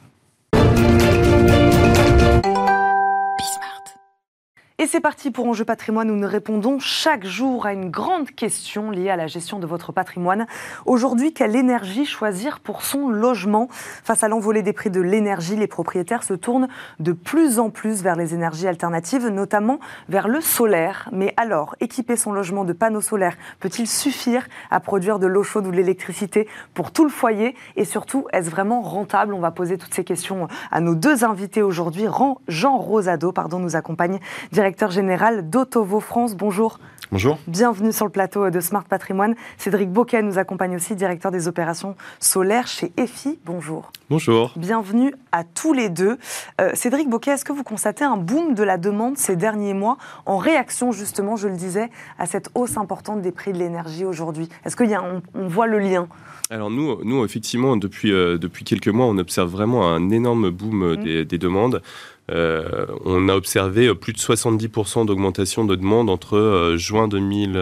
Et 4.78 4.88
c'est 4.88 5.00
parti 5.00 5.32
pour 5.32 5.48
Enjeu 5.48 5.64
patrimoine 5.64 6.12
où 6.12 6.16
nous 6.16 6.28
répondons 6.28 6.80
chaque 6.80 7.26
jour 7.26 7.66
à 7.66 7.72
une 7.72 7.90
grande 7.90 8.30
question 8.32 8.92
liée 8.92 9.10
à 9.10 9.16
la 9.16 9.26
gestion 9.26 9.58
de 9.58 9.66
votre 9.66 9.94
patrimoine. 9.94 10.48
Aujourd'hui, 10.86 11.32
quelle 11.32 11.56
énergie 11.56 12.06
choisir 12.06 12.60
pour 12.60 12.82
son 12.82 13.08
logement? 13.08 13.70
Face 13.70 14.26
à 14.26 14.28
l'envolée 14.28 14.64
des 14.64 14.74
prix 14.74 14.90
de 14.90 15.00
l'énergie, 15.00 15.56
les 15.56 15.68
propriétaires 15.68 16.24
se 16.24 16.34
tournent 16.34 16.68
de 17.00 17.14
plus 17.14 17.58
en 17.58 17.70
plus 17.70 18.04
vers 18.04 18.18
les 18.18 18.34
énergies 18.34 18.68
alternatives, 18.68 19.26
notamment 19.30 19.80
vers 20.10 20.28
le 20.28 20.42
solaire. 20.42 21.08
Mais 21.14 21.34
alors, 21.38 21.78
équiper 21.80 22.18
son 22.18 22.34
logement 22.34 22.66
de 22.66 22.74
panneaux 22.74 23.00
solaires 23.00 23.38
peut-il 23.62 23.88
suffire 23.88 24.46
à 24.72 24.82
produire 24.82 25.20
de 25.20 25.28
l'eau 25.28 25.44
chaude 25.44 25.68
ou 25.68 25.72
de 25.72 25.78
l'électricité 25.78 26.50
pour 26.74 26.92
tout 26.92 27.06
le 27.06 27.12
foyer? 27.12 27.56
Et 27.78 27.86
surtout, 27.86 28.28
est-ce 28.34 28.50
vraiment 28.50 28.82
rentable? 28.82 29.36
On 29.36 29.40
va 29.40 29.52
poser 29.52 29.78
toutes 29.78 29.94
ces 29.94 30.04
questions 30.04 30.50
à 30.70 30.82
nos 30.82 30.96
deux 30.96 31.24
invités 31.24 31.62
aujourd'hui. 31.62 32.08
Jean 32.50 32.78
Rosado, 32.78 33.32
pardon, 33.32 33.60
nous 33.60 33.78
accompagne 33.78 34.20
directeur 34.66 34.90
général 34.90 35.48
d'Autovo 35.48 36.00
France. 36.00 36.36
Bonjour. 36.36 36.80
Bonjour. 37.12 37.38
Bienvenue 37.48 37.94
sur 37.94 38.06
le 38.06 38.12
plateau 38.12 38.50
de 38.50 38.60
Smart 38.60 38.84
Patrimoine. 38.84 39.36
Cédric 39.60 39.92
Boquet 39.92 40.24
nous 40.24 40.40
accompagne 40.40 40.76
aussi, 40.76 40.96
directeur 40.96 41.30
des 41.30 41.48
opérations 41.48 41.96
solaires 42.20 42.66
chez 42.66 42.92
EFI. 42.98 43.38
Bonjour. 43.46 43.92
Bonjour. 44.10 44.52
Bienvenue 44.56 45.14
à 45.32 45.44
tous 45.44 45.72
les 45.72 45.90
deux. 45.90 46.18
Euh, 46.60 46.72
Cédric 46.74 47.08
Boquet, 47.08 47.32
est-ce 47.32 47.46
que 47.46 47.54
vous 47.54 47.64
constatez 47.64 48.04
un 48.04 48.18
boom 48.18 48.56
de 48.56 48.64
la 48.64 48.80
demande 48.80 49.20
ces 49.20 49.36
derniers 49.36 49.76
mois 49.76 49.98
en 50.26 50.38
réaction 50.38 50.92
justement, 50.92 51.36
je 51.36 51.48
le 51.48 51.56
disais, 51.56 51.92
à 52.18 52.26
cette 52.26 52.50
hausse 52.56 52.76
importante 52.76 53.22
des 53.22 53.32
prix 53.32 53.54
de 53.54 53.60
l'énergie 53.60 54.04
aujourd'hui? 54.04 54.50
Est-ce 54.66 54.76
qu'on 54.76 55.22
on 55.36 55.48
voit 55.48 55.68
le 55.68 55.78
lien? 55.78 56.08
Alors 56.50 56.72
nous, 56.72 57.04
nous 57.04 57.24
effectivement, 57.24 57.78
depuis, 57.78 58.12
euh, 58.12 58.40
depuis 58.40 58.66
quelques 58.66 58.88
mois, 58.88 59.06
on 59.06 59.18
observe 59.20 59.50
vraiment 59.50 59.88
un 59.88 60.10
énorme 60.10 60.50
boom 60.50 60.94
mmh. 60.94 61.04
des, 61.04 61.26
des, 61.26 61.38
demandes. 61.38 61.82
On 62.30 63.30
a 63.30 63.36
observé 63.36 63.94
plus 63.96 64.14
de 64.14 64.18
70% 64.18 65.06
d'augmentation 65.06 65.66
de 65.66 65.76
demande 65.76 66.10
entre 66.10 66.74
juin 66.78 67.08
2000, 67.08 67.58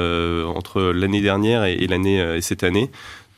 entre 0.55 0.81
l'année 0.81 1.21
dernière 1.21 1.65
et, 1.65 1.87
l'année 1.87 2.19
et 2.35 2.41
cette 2.41 2.63
année. 2.63 2.89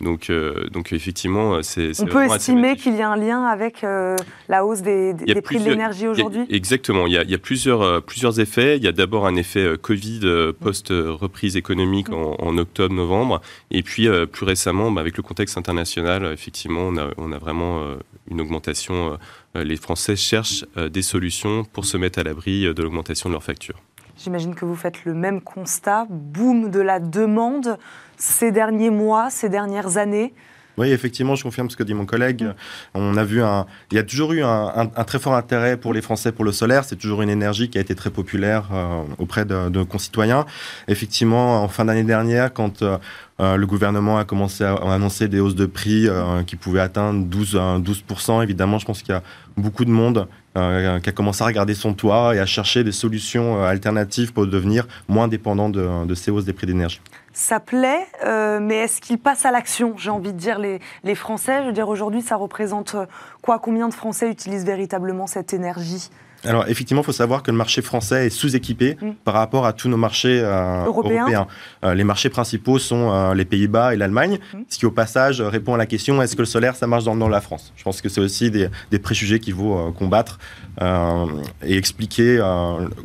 Donc, 0.01 0.29
euh, 0.29 0.67
donc 0.71 0.91
effectivement, 0.91 1.63
c'est. 1.63 1.91
On 2.01 2.05
peut 2.05 2.25
estimer 2.25 2.75
qu'il 2.75 2.95
y 2.95 3.01
a 3.01 3.09
un 3.09 3.15
lien 3.15 3.45
avec 3.45 3.83
euh, 3.83 4.15
la 4.49 4.65
hausse 4.65 4.81
des, 4.81 5.13
des 5.13 5.41
prix 5.41 5.57
de 5.59 5.69
l'énergie 5.69 6.07
aujourd'hui? 6.07 6.45
Exactement. 6.49 7.07
Il 7.07 7.13
y 7.13 7.17
a, 7.17 7.23
il 7.23 7.29
y 7.29 7.33
a 7.33 7.37
plusieurs, 7.37 7.81
euh, 7.81 8.01
plusieurs 8.01 8.39
effets. 8.41 8.75
Il 8.75 8.83
y 8.83 8.87
a 8.87 8.91
d'abord 8.91 9.25
un 9.25 9.35
effet 9.35 9.77
Covid 9.81 10.21
post-reprise 10.59 11.55
économique 11.55 12.09
en, 12.09 12.57
octobre-novembre. 12.57 13.41
Et 13.71 13.83
puis, 13.83 14.07
plus 14.31 14.45
récemment, 14.45 14.91
bah, 14.91 15.01
avec 15.01 15.17
le 15.17 15.23
contexte 15.23 15.57
international, 15.57 16.25
effectivement, 16.33 16.81
on 16.81 16.97
a, 16.97 17.09
on 17.17 17.31
a 17.31 17.37
vraiment 17.37 17.81
une 18.29 18.41
augmentation. 18.41 19.17
les 19.55 19.75
Français 19.75 20.15
cherchent 20.15 20.65
des 20.75 21.01
solutions 21.01 21.63
pour 21.63 21.85
se 21.85 21.97
mettre 21.97 22.19
à 22.19 22.23
l'abri 22.23 22.63
de 22.73 22.83
l'augmentation 22.83 23.29
de 23.29 23.33
leurs 23.33 23.43
factures. 23.43 23.81
J'imagine 24.17 24.55
que 24.55 24.63
vous 24.63 24.75
faites 24.75 25.03
le 25.03 25.13
même 25.13 25.41
constat, 25.41 26.07
boom 26.09 26.71
de 26.71 26.79
la 26.79 26.99
demande 26.99 27.77
ces 28.17 28.51
derniers 28.51 28.89
mois, 28.89 29.29
ces 29.29 29.49
dernières 29.49 29.97
années 29.97 30.33
oui, 30.77 30.91
effectivement, 30.91 31.35
je 31.35 31.43
confirme 31.43 31.69
ce 31.69 31.77
que 31.77 31.83
dit 31.83 31.93
mon 31.93 32.05
collègue. 32.05 32.47
On 32.93 33.15
a 33.15 33.23
vu 33.23 33.41
un, 33.41 33.65
il 33.91 33.95
y 33.95 33.97
a 33.97 34.03
toujours 34.03 34.33
eu 34.33 34.43
un, 34.43 34.87
très 35.07 35.19
fort 35.19 35.35
intérêt 35.35 35.77
pour 35.77 35.93
les 35.93 36.01
Français 36.01 36.33
pour 36.33 36.43
le 36.43 36.51
solaire. 36.51 36.83
C'est 36.83 36.97
toujours 36.97 37.21
une 37.21 37.29
énergie 37.29 37.69
qui 37.69 37.77
a 37.77 37.81
été 37.81 37.95
très 37.95 38.09
populaire 38.09 38.69
euh, 38.73 39.03
auprès 39.17 39.45
de, 39.45 39.83
concitoyens. 39.83 40.45
Effectivement, 40.87 41.63
en 41.63 41.67
fin 41.69 41.85
d'année 41.85 42.03
dernière, 42.03 42.51
quand 42.51 42.81
euh, 42.81 42.97
euh, 43.39 43.55
le 43.55 43.65
gouvernement 43.65 44.17
a 44.17 44.25
commencé 44.25 44.65
à, 44.65 44.73
annoncer 44.75 45.29
des 45.29 45.39
hausses 45.39 45.55
de 45.55 45.65
prix 45.65 46.09
qui 46.45 46.57
pouvaient 46.57 46.81
atteindre 46.81 47.23
12, 47.25 47.55
12%, 47.55 48.43
évidemment, 48.43 48.77
je 48.77 48.85
pense 48.85 49.01
qu'il 49.01 49.13
y 49.13 49.17
a 49.17 49.23
beaucoup 49.55 49.85
de 49.85 49.91
monde 49.91 50.27
qui 50.55 51.09
a 51.09 51.11
commencé 51.13 51.43
à 51.43 51.47
regarder 51.47 51.73
son 51.73 51.93
toit 51.93 52.35
et 52.35 52.39
à 52.39 52.45
chercher 52.45 52.83
des 52.83 52.91
solutions 52.93 53.63
alternatives 53.63 54.31
pour 54.31 54.47
devenir 54.47 54.87
moins 55.07 55.27
dépendant 55.27 55.69
de, 55.69 56.13
ces 56.15 56.31
hausses 56.31 56.45
des 56.45 56.53
prix 56.53 56.67
d'énergie. 56.67 57.01
Ça 57.33 57.59
plaît, 57.59 58.07
euh, 58.25 58.59
mais 58.61 58.75
est-ce 58.75 59.01
qu'ils 59.01 59.17
passent 59.17 59.45
à 59.45 59.51
l'action 59.51 59.97
J'ai 59.97 60.09
envie 60.09 60.31
de 60.31 60.37
dire 60.37 60.57
les, 60.57 60.79
les, 61.03 61.15
Français? 61.15 61.61
Je 61.61 61.67
veux 61.67 61.73
dire, 61.73 61.89
aujourd'hui, 61.89 62.21
ça 62.21 62.37
représente 62.37 62.95
euh, 62.95 63.05
quoi? 63.41 63.59
Combien 63.59 63.89
de 63.89 63.93
Français 63.93 64.31
utilisent 64.31 64.65
véritablement 64.65 65.27
cette 65.27 65.53
énergie? 65.53 66.09
Alors 66.45 66.67
effectivement, 66.67 67.01
il 67.01 67.05
faut 67.05 67.11
savoir 67.11 67.43
que 67.43 67.51
le 67.51 67.57
marché 67.57 67.81
français 67.81 68.27
est 68.27 68.29
sous-équipé 68.29 68.97
mm. 69.01 69.11
par 69.23 69.35
rapport 69.35 69.65
à 69.65 69.73
tous 69.73 69.89
nos 69.89 69.97
marchés 69.97 70.41
euh, 70.43 70.85
européens. 70.85 71.47
les 71.83 72.03
marchés 72.03 72.29
principaux 72.29 72.79
sont 72.79 73.33
les 73.33 73.45
Pays-Bas 73.45 73.93
et 73.93 73.97
l'Allemagne, 73.97 74.39
mm. 74.53 74.59
ce 74.69 74.77
qui 74.77 74.85
au 74.85 74.91
passage 74.91 75.41
répond 75.41 75.73
à 75.73 75.77
la 75.77 75.85
question 75.85 76.21
est-ce 76.21 76.35
que 76.35 76.41
le 76.41 76.45
solaire 76.45 76.75
ça 76.75 76.87
marche 76.87 77.03
dans, 77.03 77.15
dans 77.15 77.29
la 77.29 77.41
France? 77.41 77.73
Je 77.75 77.83
pense 77.83 78.01
que 78.01 78.09
c'est 78.09 78.21
aussi 78.21 78.51
des, 78.51 78.69
des, 78.91 78.99
préjugés 78.99 79.39
qu'il 79.39 79.53
faut 79.53 79.91
combattre 79.97 80.39
et 80.81 81.77
expliquer 81.77 82.41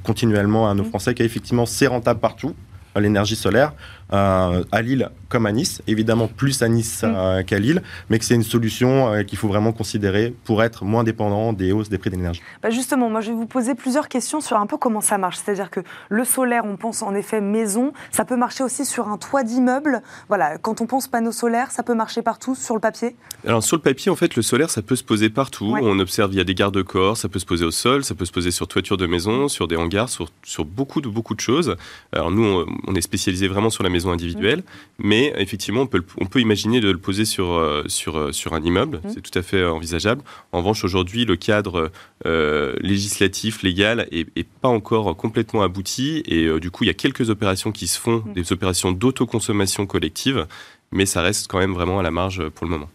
continuellement 0.02 0.68
à 0.70 0.74
nos 0.74 0.84
mm. 0.84 0.88
Français 0.88 1.14
qu'effectivement 1.14 1.66
c'est 1.66 1.86
rentable 1.86 2.20
partout 2.20 2.54
l'énergie 2.98 3.36
solaire 3.36 3.72
euh, 3.72 3.99
à 4.10 4.82
Lille 4.82 5.10
comme 5.30 5.46
à 5.46 5.52
Nice, 5.52 5.80
évidemment 5.86 6.28
plus 6.28 6.60
à 6.60 6.68
Nice 6.68 7.02
mm. 7.02 7.06
euh, 7.06 7.42
qu'à 7.42 7.58
Lille, 7.58 7.82
mais 8.10 8.18
que 8.18 8.24
c'est 8.24 8.34
une 8.34 8.42
solution 8.42 9.12
euh, 9.12 9.22
qu'il 9.22 9.38
faut 9.38 9.48
vraiment 9.48 9.72
considérer 9.72 10.34
pour 10.44 10.62
être 10.62 10.84
moins 10.84 11.04
dépendant 11.04 11.52
des 11.52 11.72
hausses 11.72 11.88
des 11.88 11.98
prix 11.98 12.10
d'énergie. 12.10 12.42
Bah 12.62 12.70
justement, 12.70 13.08
moi 13.08 13.20
je 13.20 13.30
vais 13.30 13.36
vous 13.36 13.46
poser 13.46 13.74
plusieurs 13.74 14.08
questions 14.08 14.40
sur 14.40 14.56
un 14.58 14.66
peu 14.66 14.76
comment 14.76 15.00
ça 15.00 15.16
marche. 15.16 15.38
C'est-à-dire 15.38 15.70
que 15.70 15.80
le 16.08 16.24
solaire, 16.24 16.64
on 16.66 16.76
pense 16.76 17.02
en 17.02 17.14
effet 17.14 17.40
maison, 17.40 17.92
ça 18.10 18.24
peut 18.24 18.36
marcher 18.36 18.64
aussi 18.64 18.84
sur 18.84 19.08
un 19.08 19.16
toit 19.16 19.44
d'immeuble. 19.44 20.02
Voilà, 20.28 20.58
quand 20.58 20.80
on 20.80 20.86
pense 20.86 21.06
panneau 21.06 21.32
solaire, 21.32 21.70
ça 21.70 21.84
peut 21.84 21.94
marcher 21.94 22.22
partout 22.22 22.56
sur 22.56 22.74
le 22.74 22.80
papier? 22.80 23.14
Alors 23.46 23.62
sur 23.62 23.76
le 23.76 23.82
papier, 23.82 24.10
en 24.10 24.16
fait, 24.16 24.34
le 24.34 24.42
solaire, 24.42 24.68
ça 24.68 24.82
peut 24.82 24.96
se 24.96 25.04
poser 25.04 25.30
partout. 25.30 25.76
On 25.80 25.98
observe, 26.00 26.32
il 26.32 26.38
y 26.38 26.40
a 26.40 26.44
des 26.44 26.54
garde-corps, 26.54 27.16
ça 27.16 27.28
peut 27.28 27.38
se 27.38 27.46
poser 27.46 27.64
au 27.64 27.70
sol, 27.70 28.02
ça 28.04 28.16
peut 28.16 28.24
se 28.24 28.32
poser 28.32 28.50
sur 28.50 28.66
toiture 28.66 28.96
de 28.96 29.06
maison, 29.06 29.46
sur 29.46 29.68
des 29.68 29.76
hangars, 29.76 30.08
sur, 30.08 30.28
sur 30.42 30.64
beaucoup, 30.64 31.00
de, 31.00 31.08
beaucoup 31.08 31.36
de 31.36 31.40
choses. 31.40 31.76
Alors 32.12 32.32
nous, 32.32 32.44
on, 32.44 32.66
on 32.88 32.94
est 32.96 33.00
spécialisé 33.00 33.46
vraiment 33.46 33.70
sur 33.70 33.84
la 33.84 33.90
maison 33.90 33.99
individuelle, 34.08 34.62
mais 34.98 35.32
effectivement, 35.36 35.82
on 35.82 35.86
peut, 35.86 36.02
on 36.18 36.26
peut 36.26 36.40
imaginer 36.40 36.80
de 36.80 36.90
le 36.90 36.98
poser 36.98 37.24
sur, 37.24 37.52
euh, 37.52 37.84
sur, 37.88 38.16
euh, 38.16 38.32
sur 38.32 38.54
un 38.54 38.62
immeuble, 38.62 39.00
c'est 39.08 39.20
tout 39.20 39.38
à 39.38 39.42
fait 39.42 39.64
envisageable. 39.64 40.22
En 40.52 40.58
revanche, 40.58 40.84
aujourd'hui, 40.84 41.24
le 41.24 41.36
cadre 41.36 41.90
euh, 42.26 42.74
législatif, 42.80 43.62
légal, 43.62 44.08
est, 44.10 44.46
pas 44.60 44.68
encore 44.68 45.16
complètement 45.16 45.62
abouti, 45.62 46.22
et 46.26 46.48
du 46.60 46.70
coup, 46.70 46.84
il 46.84 46.88
y 46.88 46.90
a 46.90 46.94
quelques 46.94 47.30
opérations 47.30 47.72
qui 47.72 47.86
se 47.86 47.98
font, 47.98 48.22
des 48.34 48.52
opérations 48.52 48.92
d'autoconsommation 48.92 49.86
collective, 49.86 50.46
mais 50.92 51.06
ça 51.06 51.22
reste 51.22 51.48
quand 51.48 51.58
même 51.58 51.72
vraiment 51.72 51.98
à 51.98 52.02
la 52.02 52.10
marge 52.10 52.48
pour 52.50 52.66
le 52.66 52.72
moment. 52.72 52.88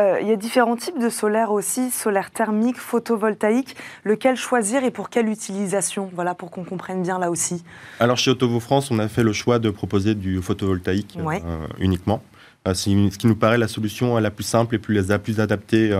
Euh, 0.00 0.18
il 0.22 0.28
y 0.28 0.32
a 0.32 0.36
différents 0.36 0.76
types 0.76 0.98
de 0.98 1.10
solaire 1.10 1.52
aussi, 1.52 1.90
solaire 1.90 2.30
thermique, 2.30 2.78
photovoltaïque. 2.78 3.76
Lequel 4.04 4.36
choisir 4.36 4.84
et 4.84 4.90
pour 4.90 5.10
quelle 5.10 5.28
utilisation? 5.28 6.10
Voilà, 6.14 6.34
pour 6.34 6.50
qu'on 6.50 6.64
comprenne 6.64 7.02
bien 7.02 7.18
là 7.18 7.30
aussi. 7.30 7.62
Alors 8.00 8.16
chez 8.16 8.30
Autovo 8.30 8.58
France, 8.58 8.90
on 8.90 8.98
a 8.98 9.08
fait 9.08 9.22
le 9.22 9.32
choix 9.32 9.58
de 9.58 9.68
proposer 9.70 10.14
du 10.14 10.40
photovoltaïque 10.40 11.18
euh, 11.18 11.66
uniquement. 11.78 12.22
Euh, 12.66 12.74
c'est 12.74 12.90
ce 12.90 13.18
qui 13.18 13.26
nous 13.26 13.36
paraît 13.36 13.58
la 13.58 13.68
solution 13.68 14.16
la 14.18 14.30
plus 14.30 14.44
simple 14.44 14.76
et 14.76 14.78
plus, 14.78 14.94
la 14.94 15.18
plus 15.18 15.40
adaptée 15.40 15.90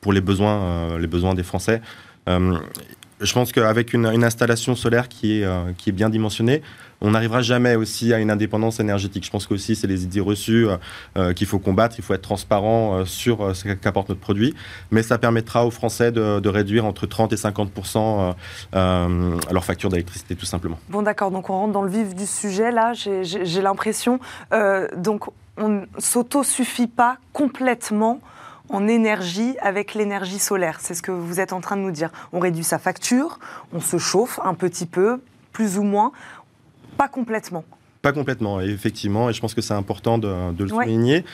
pour 0.00 0.12
les 0.12 0.20
besoins, 0.20 0.98
les 0.98 1.06
besoins 1.06 1.34
des 1.34 1.44
Français. 1.44 1.80
Je 3.22 3.32
pense 3.32 3.52
qu'avec 3.52 3.92
une, 3.92 4.06
installation 4.24 4.74
solaire 4.74 5.08
qui 5.08 5.40
est, 5.40 5.76
qui 5.76 5.90
est 5.90 5.92
bien 5.92 6.10
dimensionnée, 6.10 6.62
on 7.02 7.10
n'arrivera 7.10 7.42
jamais 7.42 7.74
aussi 7.74 8.14
à 8.14 8.18
une 8.18 8.30
indépendance 8.30 8.80
énergétique. 8.80 9.24
Je 9.26 9.30
pense 9.30 9.46
qu'aussi, 9.46 9.74
c'est 9.74 9.88
les 9.88 10.04
idées 10.04 10.20
reçues 10.20 10.68
euh, 10.68 10.76
euh, 11.16 11.32
qu'il 11.32 11.48
faut 11.48 11.58
combattre. 11.58 11.96
Il 11.98 12.04
faut 12.04 12.14
être 12.14 12.22
transparent 12.22 12.94
euh, 12.94 13.04
sur 13.04 13.54
ce 13.56 13.68
qu'apporte 13.68 14.08
notre 14.08 14.20
produit. 14.20 14.54
Mais 14.92 15.02
ça 15.02 15.18
permettra 15.18 15.66
aux 15.66 15.72
Français 15.72 16.12
de, 16.12 16.48
réduire 16.48 16.84
entre 16.84 17.06
30 17.06 17.32
et 17.32 17.36
50% 17.36 18.34
leur 18.72 19.64
facture 19.64 19.88
d'électricité, 19.88 20.36
tout 20.36 20.44
simplement. 20.44 20.78
Bon, 20.90 21.02
d'accord. 21.02 21.30
Donc, 21.30 21.50
on 21.50 21.54
rentre 21.54 21.72
dans 21.72 21.82
le 21.82 21.90
vif 21.90 22.14
du 22.14 22.26
sujet, 22.26 22.70
là, 22.70 22.92
j'ai 22.92 23.62
l'impression. 23.62 24.20
donc, 24.96 25.24
on 25.56 25.68
ne 25.68 25.84
s'auto-suffit 25.98 26.86
pas 26.86 27.16
complètement 27.32 28.20
en 28.72 28.88
énergie 28.88 29.54
avec 29.60 29.94
l'énergie 29.94 30.38
solaire. 30.38 30.78
C'est 30.80 30.94
ce 30.94 31.02
que 31.02 31.12
vous 31.12 31.38
êtes 31.38 31.52
en 31.52 31.60
train 31.60 31.76
de 31.76 31.82
nous 31.82 31.92
dire. 31.92 32.10
On 32.32 32.40
réduit 32.40 32.64
sa 32.64 32.78
facture, 32.78 33.38
on 33.72 33.80
se 33.80 33.98
chauffe 33.98 34.40
un 34.42 34.54
petit 34.54 34.86
peu, 34.86 35.20
plus 35.52 35.78
ou 35.78 35.82
moins. 35.82 36.10
Pas 36.96 37.08
complètement. 37.08 37.64
Pas 38.00 38.12
complètement, 38.12 38.60
effectivement, 38.60 39.30
et 39.30 39.32
je 39.32 39.40
pense 39.40 39.54
que 39.54 39.60
c'est 39.60 39.74
important 39.74 40.18
de, 40.18 40.52
le 40.58 40.68
souligner. 40.68 41.24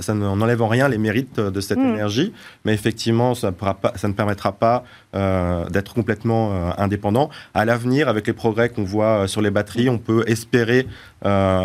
Ça 0.00 0.14
n'enlève 0.14 0.62
en 0.62 0.68
rien 0.68 0.88
les 0.88 0.98
mérites 0.98 1.40
de 1.40 1.60
cette 1.60 1.78
hmm. 1.78 1.94
énergie, 1.94 2.32
mais 2.64 2.74
effectivement, 2.74 3.34
ça, 3.34 3.52
ça 3.96 4.08
ne 4.08 4.12
permettra 4.12 4.52
pas 4.52 4.84
euh, 5.14 5.64
d'être 5.70 5.94
complètement 5.94 6.52
euh, 6.52 6.70
indépendant. 6.76 7.30
À 7.54 7.64
l'avenir, 7.64 8.08
avec 8.08 8.26
les 8.26 8.34
progrès 8.34 8.68
qu'on 8.68 8.84
voit 8.84 9.22
euh, 9.22 9.26
sur 9.26 9.40
les 9.40 9.50
batteries, 9.50 9.88
on 9.88 9.96
peut 9.96 10.22
espérer 10.26 10.86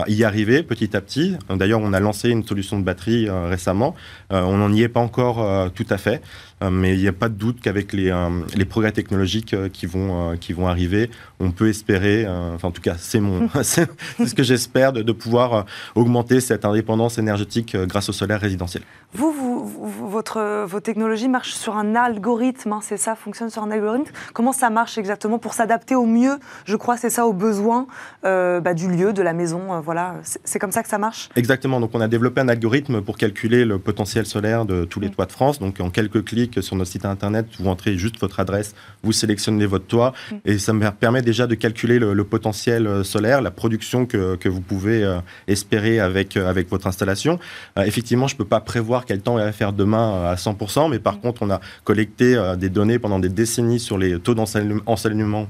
y 0.08 0.24
arriver 0.24 0.64
petit 0.64 0.98
à 0.98 1.02
petit. 1.02 1.38
D'ailleurs, 1.48 1.80
on 1.80 1.94
a 1.94 2.00
lancé 2.00 2.30
une 2.30 2.44
solution 2.44 2.80
de 2.80 2.84
batterie 2.84 3.30
récemment. 3.30 3.94
on 4.32 4.58
n'en 4.58 4.74
y 4.74 4.82
est 4.82 4.88
pas 4.88 5.00
encore 5.00 5.72
tout 5.74 5.86
à 5.92 6.00
fait. 6.00 6.24
Euh, 6.64 6.70
mais 6.70 6.94
il 6.94 7.00
n'y 7.00 7.08
a 7.08 7.14
pas 7.14 7.30
de 7.30 7.36
doute 7.36 7.60
qu'avec 7.62 7.94
les, 7.94 8.10
euh, 8.10 8.30
les, 8.56 8.66
progrès 8.66 8.92
technologiques 8.92 9.54
euh, 9.54 9.70
qui, 9.70 9.86
vont, 9.86 10.36
qui 10.38 10.54
vont 10.54 10.68
arriver, 10.68 11.10
on 11.40 11.52
peut 11.52 11.70
espérer, 11.70 12.26
enfin 12.28 12.70
en 12.70 12.72
tout 12.72 12.82
cas 12.82 12.96
c'est 12.98 13.20
mon, 13.20 13.50
c'est 13.64 13.90
ce 14.26 14.34
que 14.34 14.44
j'espère, 14.44 14.94
de, 14.94 15.02
de, 15.02 15.12
pouvoir 15.12 15.66
augmenter 15.96 16.40
cette 16.40 16.66
indépendance 16.66 17.18
énergétique 17.18 17.76
grâce 17.76 18.10
au 18.10 18.14
solaire 18.24 18.42
résidentiel. 18.42 18.84
Vous, 19.14 19.32
vous, 19.32 20.10
votre, 20.10 20.66
vos 20.66 20.80
technologies 20.80 21.30
marchent 21.30 21.54
sur 21.54 21.78
un 21.78 21.96
algorithme, 21.96 22.74
hein, 22.74 22.80
c'est 22.82 22.98
ça, 22.98 23.16
fonctionne 23.16 23.50
sur 23.50 23.64
un 23.64 23.72
algorithme. 23.72 24.12
Comment 24.34 24.54
ça 24.54 24.70
marche 24.70 24.98
exactement 24.98 25.40
pour 25.40 25.54
s'adapter 25.54 25.96
au 25.96 26.06
mieux, 26.06 26.38
je 26.66 26.76
crois, 26.76 26.98
c'est 26.98 27.10
ça, 27.10 27.26
aux 27.28 27.34
besoins 27.34 27.88
bah, 28.24 28.74
du 28.74 28.90
lieu, 28.90 29.14
de 29.14 29.22
la 29.22 29.34
maison, 29.34 29.82
voilà. 29.82 30.16
C'est 30.44 30.60
comme 30.60 30.72
ça 30.72 30.84
que 30.84 30.90
ça 30.90 30.98
marche? 30.98 31.30
Exactement. 31.36 31.80
Donc 31.80 31.92
on 31.94 32.02
a 32.02 32.08
développé 32.08 32.42
un 32.42 32.50
algorithme 32.50 33.02
pour 33.02 33.18
calculer 33.18 33.66
le 33.66 33.80
potentiel 33.80 34.26
solaire 34.26 34.66
de 34.66 34.86
tous 34.86 35.00
les 35.00 35.08
mm. 35.08 35.12
toits 35.12 35.26
de 35.26 35.32
France. 35.32 35.60
Donc 35.60 35.80
en 35.80 35.90
quelques 35.90 36.24
clics 36.24 36.62
sur 36.62 36.76
notre 36.76 36.92
site 36.92 37.06
internet, 37.06 37.48
vous 37.60 37.66
rentrez 37.66 37.98
juste 37.98 38.20
votre 38.20 38.40
adresse, 38.40 38.76
vous 39.04 39.12
sélectionnez 39.12 39.66
votre 39.66 39.86
toit, 39.86 40.14
mm. 40.32 40.36
et 40.46 40.58
ça 40.58 40.74
me 40.74 40.90
permet 40.92 41.22
déjà 41.22 41.48
de 41.48 41.56
calculer 41.56 42.00
le, 42.00 42.24
potentiel 42.24 42.88
euh, 42.88 43.04
solaire, 43.04 43.42
la 43.42 43.52
production 43.52 44.06
que, 44.06 44.36
que 44.36 44.50
vous 44.50 44.62
pouvez 44.62 45.04
euh, 45.04 45.20
espérer 45.48 46.00
avec, 46.00 46.38
euh, 46.38 46.50
avec 46.50 46.70
votre 46.70 46.88
installation. 46.88 47.40
effectivement, 47.78 48.13
je 48.28 48.36
ne 48.36 48.38
peux 48.38 48.46
pas 48.46 48.60
prévoir 48.60 49.06
quel 49.06 49.22
temps 49.22 49.38
il 49.38 49.44
va 49.44 49.52
faire 49.52 49.74
demain 49.74 50.26
à 50.26 50.36
100%, 50.36 50.90
mais 50.90 51.00
par 51.00 51.20
contre, 51.20 51.44
on 51.44 51.50
a 51.50 51.60
collecté 51.84 52.40
des 52.58 52.70
données 52.70 53.00
pendant 53.00 53.20
des 53.20 53.30
décennies 53.30 53.80
sur 53.80 53.98
les 53.98 54.20
taux 54.20 54.36
d'ensoleillement, 54.36 55.48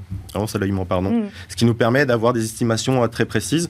pardon, 0.86 1.10
mm. 1.10 1.24
ce 1.48 1.56
qui 1.56 1.64
nous 1.64 1.74
permet 1.74 2.06
d'avoir 2.06 2.32
des 2.32 2.44
estimations 2.44 3.06
très 3.08 3.24
précises 3.24 3.68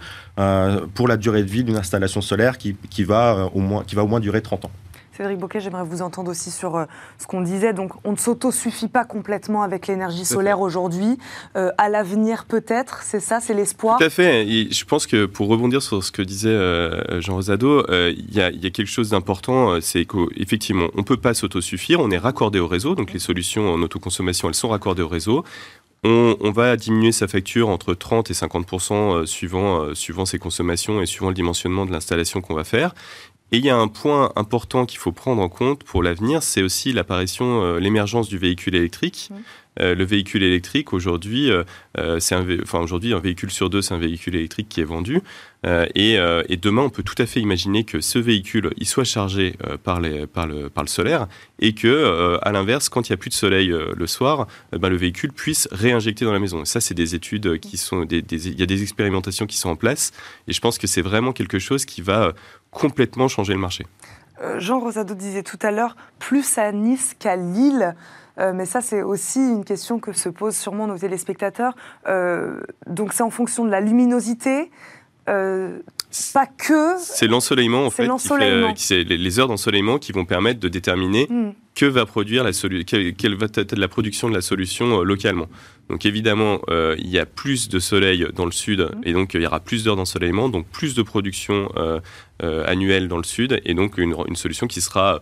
pour 0.94 1.08
la 1.08 1.16
durée 1.16 1.42
de 1.42 1.50
vie 1.50 1.64
d'une 1.64 1.76
installation 1.76 2.20
solaire 2.20 2.58
qui, 2.58 2.76
qui, 2.90 3.04
va, 3.04 3.50
au 3.54 3.60
moins, 3.60 3.84
qui 3.84 3.94
va 3.94 4.04
au 4.04 4.08
moins 4.08 4.20
durer 4.20 4.42
30 4.42 4.66
ans. 4.66 4.70
Cédric 5.16 5.38
Boquet, 5.38 5.60
j'aimerais 5.60 5.84
vous 5.84 6.02
entendre 6.02 6.32
aussi 6.32 6.50
sur 6.50 6.74
euh, 6.74 6.86
ce 7.18 7.28
qu'on 7.28 7.40
disait. 7.40 7.72
Donc, 7.72 7.92
on 8.02 8.12
ne 8.12 8.16
s'auto-suffit 8.16 8.88
pas 8.88 9.04
complètement 9.04 9.62
avec 9.62 9.86
l'énergie 9.86 10.24
solaire 10.24 10.60
aujourd'hui. 10.60 11.18
Euh, 11.54 11.70
à 11.78 11.88
l'avenir, 11.88 12.46
peut-être, 12.46 13.02
c'est 13.04 13.20
ça, 13.20 13.38
c'est 13.40 13.54
l'espoir? 13.54 13.98
Tout 13.98 14.04
à 14.04 14.10
fait. 14.10 14.44
Et 14.44 14.72
je 14.72 14.84
pense 14.84 15.06
que 15.06 15.26
pour 15.26 15.46
rebondir 15.46 15.82
sur 15.82 16.02
ce 16.02 16.10
que 16.10 16.20
disait 16.20 16.48
euh, 16.48 17.20
Jean 17.20 17.34
Rosado, 17.34 17.86
il 17.88 18.34
y, 18.34 18.40
a 18.40 18.50
quelque 18.50 18.86
chose 18.86 19.10
d'important, 19.10 19.80
c'est 19.80 20.04
qu'effectivement, 20.04 20.88
on 20.94 20.98
ne 20.98 21.04
peut 21.04 21.16
pas 21.16 21.32
s'auto-suffire, 21.32 22.00
on 22.00 22.10
est 22.10 22.18
raccordé 22.18 22.58
au 22.58 22.66
réseau, 22.66 22.96
donc 22.96 23.12
les 23.12 23.20
solutions 23.20 23.72
en 23.72 23.82
autoconsommation, 23.82 24.48
elles 24.48 24.54
sont 24.54 24.70
raccordées 24.70 25.02
au 25.02 25.08
réseau. 25.08 25.44
On, 26.06 26.36
on, 26.40 26.50
va 26.50 26.76
diminuer 26.76 27.12
sa 27.12 27.28
facture 27.28 27.70
entre 27.70 27.94
30 27.94 28.30
et 28.30 28.34
50 28.34 29.26
suivant, 29.26 29.94
suivant 29.94 30.26
ses 30.26 30.38
consommations 30.38 31.00
et 31.00 31.06
suivant 31.06 31.28
le 31.28 31.34
dimensionnement 31.34 31.86
de 31.86 31.92
l'installation 31.92 32.42
qu'on 32.42 32.54
va 32.54 32.64
faire. 32.64 32.94
Et 33.52 33.58
il 33.58 33.64
y 33.64 33.70
a 33.70 33.76
un 33.76 33.88
point 33.88 34.32
important 34.36 34.86
qu'il 34.86 34.98
faut 34.98 35.12
prendre 35.12 35.40
en 35.40 35.48
compte 35.48 35.84
pour 35.84 36.02
l'avenir, 36.02 36.42
c'est 36.42 36.62
aussi 36.62 36.92
l'apparition, 36.92 37.62
euh, 37.62 37.78
l'émergence 37.78 38.28
du 38.28 38.38
véhicule 38.38 38.74
électrique. 38.74 39.30
Euh, 39.80 39.96
le 39.96 40.04
véhicule 40.04 40.44
électrique 40.44 40.92
aujourd'hui, 40.92 41.50
euh, 41.50 41.64
c'est 42.20 42.36
un, 42.36 42.46
enfin 42.62 42.78
aujourd'hui 42.78 43.12
un 43.12 43.18
véhicule 43.18 43.50
sur 43.50 43.70
deux, 43.70 43.82
c'est 43.82 43.92
un 43.92 43.98
véhicule 43.98 44.36
électrique 44.36 44.68
qui 44.68 44.80
est 44.80 44.84
vendu. 44.84 45.20
Et, 45.94 46.18
et, 46.48 46.56
demain, 46.58 46.82
on 46.82 46.90
peut 46.90 47.02
tout 47.02 47.14
à 47.16 47.24
fait 47.24 47.40
imaginer 47.40 47.84
que 47.84 48.02
ce 48.02 48.18
véhicule, 48.18 48.74
il 48.76 48.86
soit 48.86 49.04
chargé 49.04 49.54
par, 49.82 49.98
les, 49.98 50.26
par, 50.26 50.46
le, 50.46 50.68
par 50.68 50.84
le 50.84 50.88
solaire 50.90 51.26
et 51.58 51.72
que, 51.72 52.38
à 52.42 52.52
l'inverse, 52.52 52.90
quand 52.90 53.08
il 53.08 53.12
n'y 53.12 53.14
a 53.14 53.16
plus 53.16 53.30
de 53.30 53.34
soleil 53.34 53.68
le 53.68 54.06
soir, 54.06 54.46
ben, 54.72 54.90
le 54.90 54.96
véhicule 54.96 55.32
puisse 55.32 55.66
réinjecter 55.72 56.26
dans 56.26 56.34
la 56.34 56.38
maison. 56.38 56.60
Et 56.60 56.66
ça, 56.66 56.82
c'est 56.82 56.92
des 56.92 57.14
études 57.14 57.58
qui 57.60 57.78
sont, 57.78 58.04
des, 58.04 58.18
il 58.30 58.60
y 58.60 58.62
a 58.62 58.66
des 58.66 58.82
expérimentations 58.82 59.46
qui 59.46 59.56
sont 59.56 59.70
en 59.70 59.76
place. 59.76 60.12
Et 60.48 60.52
je 60.52 60.60
pense 60.60 60.76
que 60.76 60.86
c'est 60.86 61.00
vraiment 61.00 61.32
quelque 61.32 61.58
chose 61.58 61.86
qui 61.86 62.02
va 62.02 62.34
complètement 62.74 63.28
changer 63.28 63.54
le 63.54 63.60
marché. 63.60 63.86
Euh, 64.42 64.58
Jean 64.58 64.80
Rosado 64.80 65.14
disait 65.14 65.42
tout 65.42 65.58
à 65.62 65.70
l'heure, 65.70 65.96
plus 66.18 66.58
à 66.58 66.72
Nice 66.72 67.14
qu'à 67.18 67.36
Lille. 67.36 67.94
Euh, 68.38 68.52
mais 68.52 68.66
ça, 68.66 68.80
c'est 68.80 69.02
aussi 69.02 69.38
une 69.38 69.64
question 69.64 70.00
que 70.00 70.12
se 70.12 70.28
posent 70.28 70.56
sûrement 70.56 70.86
nos 70.88 70.98
téléspectateurs. 70.98 71.76
Euh, 72.08 72.60
donc, 72.86 73.12
c'est 73.12 73.22
en 73.22 73.30
fonction 73.30 73.64
de 73.64 73.70
la 73.70 73.80
luminosité, 73.80 74.70
pas 76.32 76.46
que. 76.46 76.94
C'est 76.98 77.26
l'ensoleillement, 77.26 77.86
en 77.86 77.90
fait. 77.90 78.08
C'est 78.76 79.04
les 79.04 79.40
heures 79.40 79.48
d'ensoleillement 79.48 79.98
qui 79.98 80.12
vont 80.12 80.24
permettre 80.24 80.60
de 80.60 80.68
déterminer 80.68 81.26
hmm. 81.28 81.52
que 81.74 81.86
va 81.86 82.06
produire 82.06 82.44
la 82.44 82.52
quelle, 82.86 83.14
quelle, 83.14 83.34
va 83.34 83.46
être 83.54 83.76
la 83.76 83.88
production 83.88 84.28
de 84.28 84.34
la 84.34 84.40
solution 84.40 85.02
localement. 85.02 85.48
Donc 85.88 86.06
évidemment, 86.06 86.60
euh, 86.70 86.96
il 86.98 87.08
y 87.08 87.18
a 87.18 87.26
plus 87.26 87.68
de 87.68 87.78
soleil 87.78 88.26
dans 88.34 88.46
le 88.46 88.52
sud 88.52 88.80
mhm. 88.80 89.02
et 89.04 89.12
donc 89.12 89.34
il 89.34 89.42
y 89.42 89.46
aura 89.46 89.60
plus 89.60 89.84
d'heures 89.84 89.96
d'ensoleillement, 89.96 90.48
donc 90.48 90.66
plus 90.68 90.94
de 90.94 91.02
production 91.02 91.70
euh, 91.76 92.00
euh, 92.42 92.64
annuelle 92.66 93.08
dans 93.08 93.18
le 93.18 93.24
sud 93.24 93.60
et 93.64 93.74
donc 93.74 93.98
une, 93.98 94.14
solution 94.34 94.66
qui 94.66 94.80
sera, 94.80 95.20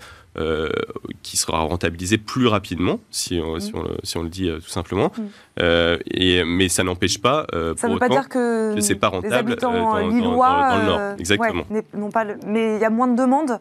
qui 1.23 1.37
sera 1.37 1.61
rentabilisée 1.61 2.19
plus 2.19 2.47
rapidement, 2.47 3.01
si 3.11 3.41
on, 3.43 3.55
mhm. 3.55 3.61
si 4.03 4.17
on, 4.17 4.23
le, 4.23 4.29
dit 4.29 4.51
tout 4.65 4.71
simplement. 4.71 5.13
Mhm. 5.17 5.99
et, 6.11 6.45
mais 6.45 6.69
ça 6.69 6.85
n'empêche 6.85 7.21
pas 7.21 7.47
ça 7.77 7.89
ne 7.89 7.93
veut 7.93 7.99
pas 7.99 8.09
dire 8.09 8.29
que, 8.29 8.75
c'est 8.81 8.95
pas 8.95 9.09
rentable 9.09 9.57
dans, 9.57 9.73
dans, 9.73 9.99
le 9.99 10.85
nord. 10.85 11.15
Exactement. 11.19 11.65
non 11.95 12.11
pas 12.11 12.25
mais 12.47 12.77
il 12.77 12.81
y 12.81 12.85
a 12.85 12.91
moins 12.91 13.09
de 13.09 13.17
demandes 13.17 13.61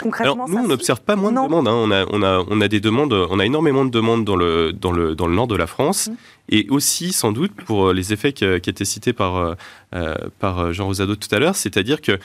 Concrètement, 0.00 0.44
Alors, 0.44 0.48
nous, 0.48 0.58
on 0.58 0.68
n'observe 0.68 1.00
pas 1.00 1.16
moins 1.16 1.32
de 1.32 1.36
demandes. 1.36 1.66
Hein. 1.66 1.74
On, 1.74 1.90
a, 1.90 2.06
on, 2.10 2.22
a, 2.22 2.44
on 2.48 2.60
a 2.60 2.68
des 2.68 2.80
demandes, 2.80 3.12
on 3.12 3.38
a 3.38 3.44
énormément 3.44 3.84
de 3.84 3.90
demandes 3.90 4.24
dans 4.24 4.36
le, 4.36 4.72
dans 4.72 4.92
le, 4.92 5.16
dans 5.16 5.26
le 5.26 5.34
nord 5.34 5.48
de 5.48 5.56
la 5.56 5.66
France 5.66 6.10
et 6.48 6.66
aussi 6.70 7.12
sans 7.12 7.32
doute 7.32 7.52
pour 7.52 7.88
euh, 7.88 7.92
les 7.92 8.12
effets 8.12 8.32
qui, 8.32 8.44
étaient 8.44 8.84
cités 8.84 9.12
par, 9.12 9.36
euh, 9.36 9.54
euh, 9.94 10.14
par 10.38 10.72
Jean 10.72 10.86
Rosado 10.86 11.16
tout 11.16 11.28
à 11.34 11.38
l'heure, 11.38 11.56
c'est-à-dire 11.56 12.00
que 12.00 12.18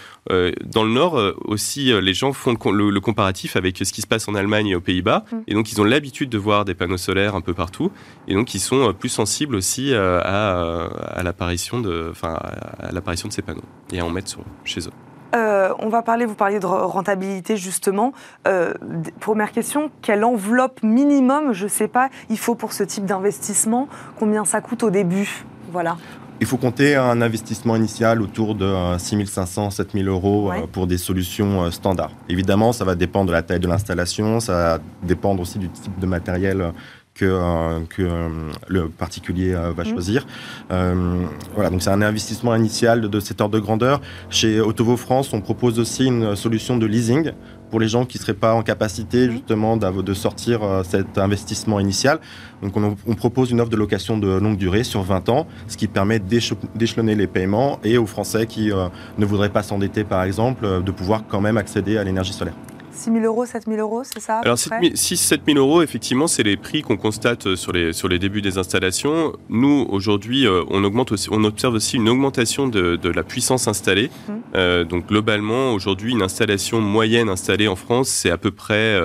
dans 0.65 0.83
le 0.83 0.91
Nord 0.91 1.19
aussi 1.45 1.91
les 2.01 2.13
gens 2.13 2.33
font 2.33 2.55
le, 2.71 2.99
comparatif 2.99 3.55
avec 3.55 3.77
ce 3.77 3.91
qui 3.91 4.01
se 4.01 4.07
passe 4.07 4.27
en 4.27 4.35
Allemagne 4.35 4.67
et 4.67 4.75
aux 4.75 4.81
Pays-Bas, 4.81 5.25
mm. 5.31 5.37
et 5.47 5.53
donc 5.53 5.71
ils 5.71 5.81
ont 5.81 5.83
l'habitude 5.83 6.29
de 6.29 6.37
voir 6.37 6.65
des 6.65 6.73
panneaux 6.73 6.97
solaires 6.97 7.35
un 7.35 7.41
peu 7.41 7.53
partout, 7.53 7.91
et 8.27 8.33
donc 8.33 8.53
ils 8.53 8.59
sont 8.59 8.93
plus 8.93 9.09
sensibles 9.09 9.55
aussi 9.55 9.93
à, 9.93 10.19
à 10.19 11.23
l'apparition 11.23 11.79
de, 11.81 12.07
enfin, 12.11 12.33
à 12.79 12.91
l'apparition 12.91 13.27
de 13.27 13.33
ces 13.33 13.41
panneaux 13.41 13.63
et 13.91 13.99
à 13.99 14.05
en 14.05 14.09
mettre 14.09 14.29
sur, 14.29 14.43
chez 14.63 14.81
eux. 14.81 15.12
Euh, 15.33 15.73
on 15.79 15.89
va 15.89 16.01
parler, 16.01 16.25
vous 16.25 16.35
parliez 16.35 16.59
de 16.59 16.65
rentabilité 16.65 17.57
justement. 17.57 18.13
Euh, 18.47 18.73
première 19.19 19.51
question, 19.51 19.89
quelle 20.01 20.23
enveloppe 20.23 20.81
minimum, 20.83 21.53
je 21.53 21.63
ne 21.63 21.69
sais 21.69 21.87
pas, 21.87 22.09
il 22.29 22.37
faut 22.37 22.55
pour 22.55 22.73
ce 22.73 22.83
type 22.83 23.05
d'investissement? 23.05 23.87
Combien 24.19 24.45
ça 24.45 24.61
coûte 24.61 24.83
au 24.83 24.89
début? 24.89 25.43
Voilà. 25.71 25.97
Il 26.39 26.47
faut 26.47 26.57
compter 26.57 26.95
un 26.95 27.21
investissement 27.21 27.75
initial 27.75 28.21
autour 28.21 28.53
de 28.55 28.73
6500, 28.97 29.69
7000 29.69 30.07
euros 30.07 30.51
euh, 30.51 30.67
pour 30.71 30.87
des 30.87 30.97
solutions 30.97 31.71
standards. 31.71 32.11
Évidemment, 32.27 32.73
ça 32.73 32.85
va 32.85 32.95
dépendre 32.95 33.27
de 33.27 33.31
la 33.31 33.43
taille 33.43 33.59
de 33.59 33.67
l'installation, 33.67 34.39
ça 34.39 34.53
va 34.53 34.79
dépendre 35.03 35.41
aussi 35.41 35.57
du 35.57 35.69
type 35.69 35.97
de 35.99 36.05
matériel 36.05 36.73
que, 37.13 37.25
euh, 37.25 37.79
que 37.89 38.01
euh, 38.01 38.29
le 38.67 38.89
particulier 38.89 39.53
euh, 39.53 39.71
va 39.75 39.83
mmh. 39.83 39.87
choisir. 39.87 40.25
voilà, 40.69 41.69
donc 41.69 41.81
c'est 41.81 41.91
un 41.91 42.01
investissement 42.01 42.55
initial 42.55 43.09
de, 43.09 43.19
cet 43.19 43.41
ordre 43.41 43.55
de 43.55 43.59
grandeur. 43.59 44.01
Chez 44.29 44.59
Autovo 44.59 44.97
France, 44.97 45.33
on 45.33 45.41
propose 45.41 45.79
aussi 45.79 46.05
une 46.05 46.35
solution 46.35 46.77
de 46.77 46.85
leasing 46.85 47.31
pour 47.69 47.79
les 47.79 47.87
gens 47.87 48.05
qui 48.05 48.17
ne 48.19 48.21
seraient 48.21 48.33
pas 48.35 48.53
en 48.53 48.61
capacité 48.61 49.27
mmh. 49.27 49.31
justement 49.31 49.77
de 49.77 50.13
sortir 50.13 50.61
cet 50.83 51.17
investissement 51.17 51.79
initial. 51.79 52.19
Donc 52.61 52.77
on, 52.77 52.95
on, 53.07 53.15
propose 53.15 53.49
une 53.51 53.61
offre 53.61 53.71
de 53.71 53.77
location 53.77 54.17
de 54.17 54.27
longue 54.27 54.57
durée 54.57 54.83
sur 54.83 55.01
20 55.01 55.29
ans, 55.29 55.47
ce 55.67 55.77
qui 55.77 55.87
permet 55.87 56.19
d'échelonner 56.19 57.15
les 57.15 57.27
paiements 57.27 57.79
et 57.83 57.97
aux 57.97 58.05
Français 58.05 58.45
qui 58.45 58.71
ne 59.17 59.25
voudraient 59.25 59.49
pas 59.49 59.63
s'endetter 59.63 60.03
par 60.03 60.23
exemple, 60.23 60.83
de 60.83 60.91
pouvoir 60.91 61.23
quand 61.27 61.41
même 61.41 61.57
accéder 61.57 61.97
à 61.97 62.03
l'énergie 62.03 62.33
solaire. 62.33 62.55
6 62.93 63.11
000 63.11 63.25
euros, 63.25 63.45
7 63.45 63.65
000 63.67 63.79
euros, 63.79 64.03
c'est 64.03 64.19
ça 64.19 64.39
Alors 64.39 64.57
6 64.57 65.17
7 65.17 65.41
000 65.45 65.57
euros, 65.57 65.81
effectivement, 65.81 66.27
c'est 66.27 66.43
les 66.43 66.57
prix 66.57 66.81
qu'on 66.81 66.97
constate 66.97 67.47
euh, 67.47 67.55
sur 67.55 67.71
les, 67.71 67.91
sur 67.93 68.07
les 68.07 68.19
débuts 68.19 68.41
des 68.41 68.57
installations. 68.57 69.33
Nous, 69.49 69.87
aujourd'hui, 69.89 70.45
euh, 70.45 70.63
on, 70.69 70.83
augmente 70.83 71.11
aussi, 71.11 71.27
on 71.31 71.43
observe 71.43 71.73
aussi 71.73 71.97
une 71.97 72.07
augmentation 72.07 72.67
de, 72.67 72.95
de 72.95 73.09
la 73.09 73.23
puissance 73.23 73.67
installée. 73.67 74.09
Hum. 74.29 74.41
Euh, 74.55 74.83
donc 74.83 75.07
globalement, 75.07 75.73
aujourd'hui, 75.73 76.11
une 76.11 76.21
installation 76.21 76.81
moyenne 76.81 77.29
installée 77.29 77.67
en 77.67 77.75
France, 77.75 78.09
c'est 78.09 78.31
à 78.31 78.37
peu 78.37 78.51
près... 78.51 78.99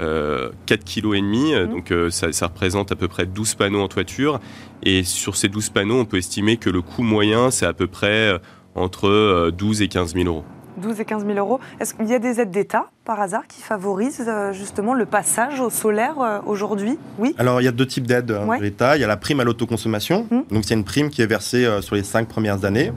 Euh, 0.00 0.48
4 0.64 0.84
kg 0.86 1.16
et 1.16 1.20
demi, 1.20 1.54
hum. 1.54 1.68
donc 1.68 1.92
ça, 2.08 2.32
ça, 2.32 2.46
représente 2.46 2.90
à 2.92 2.96
peu 2.96 3.08
près 3.08 3.26
12 3.26 3.56
panneaux 3.56 3.82
en 3.82 3.88
toiture. 3.88 4.40
Et 4.82 5.04
sur 5.04 5.36
ces 5.36 5.48
12 5.48 5.68
panneaux, 5.68 5.98
on 5.98 6.06
peut 6.06 6.16
estimer 6.16 6.56
que 6.56 6.70
le 6.70 6.80
coût 6.80 7.02
moyen, 7.02 7.50
c'est 7.50 7.66
à 7.66 7.74
peu 7.74 7.86
près 7.86 8.40
entre 8.74 9.50
12 9.50 9.82
et 9.82 9.88
15 9.88 10.14
000 10.14 10.28
euros. 10.28 10.44
12 10.76 11.00
et 11.00 11.04
15 11.04 11.26
000 11.26 11.38
euros. 11.38 11.60
Est-ce 11.80 11.94
qu'il 11.94 12.08
y 12.08 12.14
a 12.14 12.18
des 12.18 12.40
aides 12.40 12.50
d'État, 12.50 12.86
par 13.04 13.20
hasard, 13.20 13.46
qui 13.46 13.62
favorisent 13.62 14.24
euh, 14.26 14.52
justement 14.52 14.94
le 14.94 15.06
passage 15.06 15.60
au 15.60 15.70
solaire 15.70 16.20
euh, 16.20 16.40
aujourd'hui? 16.46 16.98
Oui. 17.18 17.34
Alors, 17.38 17.60
il 17.60 17.64
y 17.64 17.68
a 17.68 17.72
deux 17.72 17.86
types 17.86 18.06
d'aides 18.06 18.30
euh, 18.30 18.58
d'État. 18.58 18.96
Il 18.96 19.00
y 19.00 19.04
a 19.04 19.08
la 19.08 19.16
prime 19.16 19.40
à 19.40 19.44
l'autoconsommation. 19.44 20.26
Hum. 20.30 20.44
Donc, 20.50 20.64
c'est 20.64 20.74
une 20.74 20.84
prime 20.84 21.10
qui 21.10 21.22
est 21.22 21.26
versée 21.26 21.66
sur 21.80 21.94
les 21.94 22.02
cinq 22.02 22.28
premières 22.28 22.64
années. 22.64 22.92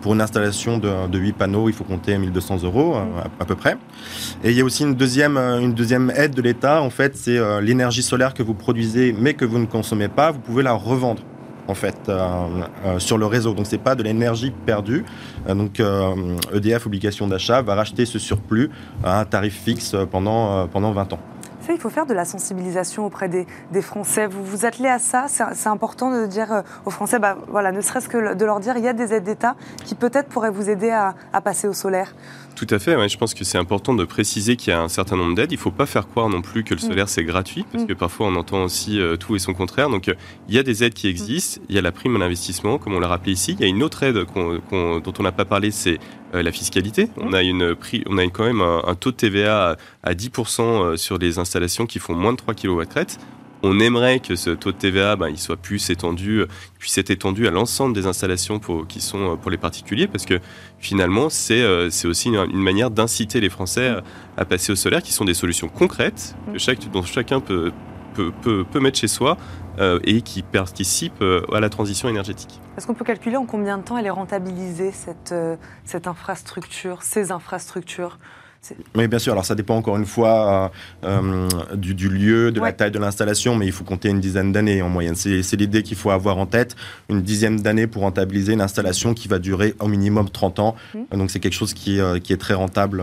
pour 0.00 0.14
une 0.14 0.20
installation 0.20 0.78
de, 0.78 1.18
8 1.18 1.32
panneaux, 1.34 1.68
il 1.68 1.74
faut 1.74 1.84
compter 1.84 2.18
1200 2.18 2.64
euros 2.64 2.96
hum. 2.96 3.06
à, 3.38 3.44
peu 3.44 3.54
près. 3.54 3.76
Et 4.42 4.50
il 4.50 4.56
y 4.56 4.60
a 4.60 4.64
aussi 4.64 4.82
une 4.82 4.94
deuxième, 4.94 5.36
une 5.36 5.74
deuxième 5.74 6.12
aide 6.16 6.34
de 6.34 6.42
l'État. 6.42 6.82
En 6.82 6.90
fait, 6.90 7.16
c'est 7.16 7.38
l'énergie 7.60 8.02
solaire 8.02 8.34
que 8.34 8.42
vous 8.42 8.54
produisez 8.54 9.14
mais 9.16 9.34
que 9.34 9.44
vous 9.44 9.58
ne 9.58 9.66
consommez 9.66 10.08
pas. 10.08 10.30
Vous 10.30 10.40
pouvez 10.40 10.62
la 10.62 10.72
revendre 10.72 11.22
en 11.68 11.74
fait 11.74 11.96
euh, 12.08 12.20
euh, 12.84 12.98
sur 12.98 13.18
le 13.18 13.26
réseau. 13.26 13.54
Donc 13.54 13.66
c'est 13.66 13.78
pas 13.78 13.94
de 13.94 14.02
l'énergie 14.02 14.52
perdue. 14.66 15.04
Euh, 15.48 15.54
donc 15.54 15.80
EDF 16.52 16.84
e 16.84 16.86
obligation 16.86 17.26
d'achat 17.26 17.62
va 17.62 17.74
racheter 17.74 18.06
ce 18.06 18.18
surplus 18.18 18.70
à 19.04 19.20
un 19.20 19.24
tarif 19.24 19.60
fixe 19.62 19.96
pendant 20.10 20.66
pendant 20.68 20.92
20 20.92 21.12
ans. 21.14 21.20
Ça, 21.66 21.72
il 21.72 21.78
faut 21.78 21.90
faire 21.90 22.06
de 22.06 22.14
la 22.14 22.24
sensibilisation 22.24 23.06
auprès 23.06 23.28
des, 23.28 23.46
Français. 23.82 24.26
Vous 24.26 24.44
vous 24.44 24.64
attelez 24.66 24.88
à 24.88 24.98
ça? 24.98 25.26
C'est 25.28 25.68
important 25.68 26.10
de 26.10 26.26
dire 26.26 26.62
aux 26.84 26.90
Français, 26.90 27.18
bah, 27.20 27.38
voilà, 27.48 27.70
ne 27.70 27.80
serait-ce 27.80 28.08
que 28.08 28.34
de 28.34 28.44
leur 28.44 28.58
dire, 28.58 28.76
il 28.76 28.84
y 28.84 28.88
a 28.88 28.92
des 28.92 29.12
aides 29.12 29.24
d'État 29.24 29.54
qui 29.84 29.94
peut-être 29.94 30.28
pourraient 30.28 30.50
vous 30.50 30.68
aider 30.70 30.90
à, 30.90 31.14
à 31.32 31.40
passer 31.40 31.68
au 31.68 31.72
solaire. 31.72 32.14
Tout 32.54 32.66
à 32.70 32.78
fait, 32.78 33.08
je 33.08 33.16
pense 33.16 33.34
que 33.34 33.44
c'est 33.44 33.58
important 33.58 33.94
de 33.94 34.04
préciser 34.04 34.56
qu'il 34.56 34.72
y 34.72 34.76
a 34.76 34.80
un 34.80 34.88
certain 34.88 35.16
nombre 35.16 35.34
d'aides. 35.34 35.52
Il 35.52 35.56
ne 35.56 35.60
faut 35.60 35.70
pas 35.70 35.86
faire 35.86 36.06
croire 36.06 36.28
non 36.28 36.42
plus 36.42 36.64
que 36.64 36.74
le 36.74 36.80
mm. 36.84 36.88
solaire 36.88 37.08
c'est 37.08 37.24
gratuit, 37.24 37.64
parce 37.70 37.84
mm. 37.84 37.86
que 37.86 37.92
parfois 37.92 38.26
on 38.26 38.36
entend 38.36 38.62
aussi 38.62 39.00
euh, 39.00 39.16
tout 39.16 39.34
et 39.34 39.38
son 39.38 39.54
contraire. 39.54 39.88
Donc 39.88 40.08
euh, 40.08 40.14
il 40.48 40.54
y 40.54 40.58
a 40.58 40.62
des 40.62 40.84
aides 40.84 40.94
qui 40.94 41.08
existent, 41.08 41.60
il 41.68 41.74
y 41.74 41.78
a 41.78 41.82
la 41.82 41.92
prime 41.92 42.14
à 42.16 42.18
l'investissement, 42.18 42.78
comme 42.78 42.94
on 42.94 43.00
l'a 43.00 43.08
rappelé 43.08 43.32
ici. 43.32 43.56
Il 43.58 43.60
y 43.60 43.64
a 43.64 43.68
une 43.68 43.82
autre 43.82 44.02
aide 44.02 44.14
dont 44.14 45.12
on 45.18 45.22
n'a 45.22 45.32
pas 45.32 45.44
parlé, 45.44 45.70
c'est 45.70 45.94
euh, 45.94 45.98
la 46.32 46.52
fiscalité. 46.52 47.06
Mm. 47.06 47.10
On 47.22 47.32
a, 47.32 47.42
une, 47.42 47.76
on 48.06 48.18
a 48.18 48.24
quand 48.28 48.44
même 48.44 48.60
un, 48.60 48.94
taux 48.94 49.10
de 49.10 49.16
TVA 49.16 49.70
à, 49.70 49.76
à 50.10 50.14
10% 50.14 50.96
sur 50.96 51.18
les 51.18 51.38
installations 51.38 51.86
qui 51.86 51.98
font 51.98 52.14
moins 52.14 52.32
de 52.32 52.38
3 52.38 52.54
kW 52.54 52.82
crête. 52.88 53.18
On 53.64 53.78
aimerait 53.78 54.18
que 54.18 54.34
ce 54.34 54.50
taux 54.50 54.72
de 54.72 54.76
TVA 54.76 55.14
ben, 55.14 55.28
il 55.28 55.38
soit 55.38 55.56
plus 55.56 55.90
étendu, 55.90 56.42
puisse 56.80 56.98
être 56.98 57.10
étendu 57.10 57.46
à 57.46 57.52
l'ensemble 57.52 57.94
des 57.94 58.06
installations 58.06 58.58
pour, 58.58 58.88
qui 58.88 59.00
sont 59.00 59.32
euh, 59.32 59.36
pour 59.36 59.52
les 59.52 59.56
particuliers, 59.56 60.08
parce 60.08 60.26
que 60.26 60.40
finalement, 60.80 61.30
c'est 61.30 61.62
euh, 61.62 61.88
aussi 62.04 62.28
une, 62.28 62.52
manière 62.54 62.90
d'inciter 62.90 63.40
les 63.40 63.48
Français 63.48 63.94
à, 64.36 64.44
passer 64.44 64.72
au 64.72 64.76
solaire, 64.76 65.00
qui 65.00 65.12
sont 65.12 65.24
des 65.24 65.34
solutions 65.34 65.68
concrètes, 65.68 66.34
que 66.52 66.58
chaque, 66.58 66.90
dont 66.90 67.04
chacun 67.04 67.38
peut, 67.38 67.70
peut, 68.14 68.32
peut, 68.64 68.80
mettre 68.80 68.98
chez 68.98 69.06
soi 69.06 69.38
euh, 69.38 69.61
et 69.78 70.22
qui 70.22 70.42
participent 70.42 71.24
à 71.52 71.60
la 71.60 71.68
transition 71.68 72.08
énergétique. 72.08 72.60
Est-ce 72.76 72.86
qu'on 72.86 72.94
peut 72.94 73.04
calculer 73.04 73.36
en 73.36 73.46
combien 73.46 73.78
de 73.78 73.82
temps 73.82 73.98
elle 73.98 74.06
est 74.06 74.10
rentabilisée, 74.10 74.92
cette, 74.92 75.34
cette 75.84 76.06
infrastructure, 76.06 77.02
ces 77.02 77.32
infrastructures? 77.32 78.18
Oui, 78.94 79.08
bien 79.08 79.18
sûr. 79.18 79.32
Alors 79.32 79.44
ça 79.44 79.54
dépend 79.54 79.76
encore 79.76 79.96
une 79.96 80.06
fois 80.06 80.70
euh, 81.04 81.48
du, 81.74 82.08
lieu, 82.08 82.52
de 82.52 82.60
la 82.60 82.72
taille 82.72 82.90
de 82.90 82.98
l'installation, 82.98 83.56
mais 83.56 83.66
il 83.66 83.72
faut 83.72 83.84
compter 83.84 84.08
une 84.08 84.20
dizaine 84.20 84.52
d'années 84.52 84.82
en 84.82 84.88
moyenne. 84.88 85.16
C'est 85.16 85.56
l'idée 85.56 85.82
qu'il 85.82 85.96
faut 85.96 86.10
avoir 86.10 86.38
en 86.38 86.46
tête, 86.46 86.76
une 87.08 87.22
dizaine 87.22 87.56
d'années 87.56 87.86
pour 87.86 88.02
rentabiliser 88.02 88.52
une 88.52 88.60
installation 88.60 89.14
qui 89.14 89.28
va 89.28 89.38
durer 89.38 89.74
au 89.80 89.88
minimum 89.88 90.30
30 90.30 90.58
ans. 90.60 90.76
Mmh. 90.94 91.16
Donc 91.16 91.30
c'est 91.30 91.40
quelque 91.40 91.54
chose 91.54 91.74
qui, 91.74 91.98
qui, 92.22 92.32
est 92.32 92.40
très 92.40 92.54
rentable. 92.54 93.02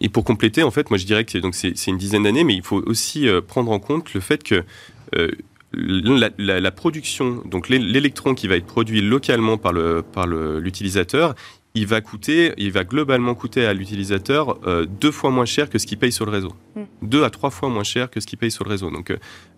Et 0.00 0.08
pour 0.08 0.24
compléter, 0.24 0.62
en 0.64 0.70
fait, 0.70 0.90
moi 0.90 0.98
je 0.98 1.06
dirais 1.06 1.24
que 1.24 1.38
c'est 1.52 1.86
une 1.86 1.98
dizaine 1.98 2.24
d'années, 2.24 2.44
mais 2.44 2.54
il 2.54 2.62
faut 2.62 2.82
aussi 2.86 3.28
prendre 3.46 3.70
en 3.70 3.78
compte 3.78 4.12
le 4.12 4.20
fait 4.20 4.42
que 4.42 4.64
la, 5.76 6.70
production, 6.70 7.42
donc 7.44 7.68
l'électron 7.68 8.34
qui 8.34 8.48
va 8.48 8.56
être 8.56 8.66
produit 8.66 9.00
localement 9.00 9.58
par 9.58 9.72
l'utilisateur, 9.72 11.34
par 11.34 11.44
il 11.76 11.86
va 11.86 12.00
coûter, 12.00 12.54
il 12.56 12.70
va 12.70 12.84
globalement 12.84 13.34
coûter 13.34 13.66
à 13.66 13.72
l'utilisateur 13.74 14.58
euh, 14.66 14.86
deux 14.86 15.10
fois 15.10 15.30
moins 15.30 15.44
cher 15.44 15.68
que 15.68 15.78
ce 15.78 15.86
qu'il 15.86 15.98
paye 15.98 16.12
sur 16.12 16.24
le 16.24 16.30
réseau. 16.30 16.52
Hmm. 16.76 16.84
Deux 17.02 17.24
à 17.24 17.30
trois 17.30 17.50
fois 17.50 17.68
moins 17.68 17.82
cher 17.82 18.10
que 18.10 18.20
ce 18.20 18.26
qu'il 18.26 18.38
paye 18.38 18.52
sur 18.52 18.64
le 18.64 18.70
réseau. 18.70 18.90
Donc, 18.90 19.10
euh, 19.10 19.16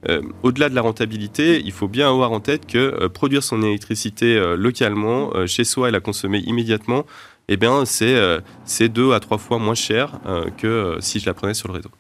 euh, 0.09 0.23
au-delà 0.43 0.71
de 0.71 0.75
la 0.75 0.81
rentabilité, 0.81 1.61
il 1.63 1.73
faut 1.73 1.89
bien 1.89 2.09
avoir 2.09 2.33
en 2.33 2.41
tête 2.41 2.67
que 2.67 3.07
produire 3.09 3.43
son 3.43 3.63
électricité 3.63 4.55
localement, 4.57 5.47
chez 5.47 5.65
soi 5.65 5.89
et 5.89 5.91
la 5.91 6.01
consommer 6.01 6.39
immédiatement, 6.39 7.05
eh 7.49 7.57
bien, 7.57 7.85
c'est 7.85 8.89
deux 8.89 9.13
à 9.13 9.21
trois 9.21 9.39
fois 9.39 9.59
moins 9.59 9.75
cher 9.75 10.19
que 10.57 10.97
si 11.01 11.21
je 11.21 11.27
la 11.27 11.35
prenais 11.35 11.55
sur 11.55 11.69
le 11.69 11.75
réseau. 11.75 11.91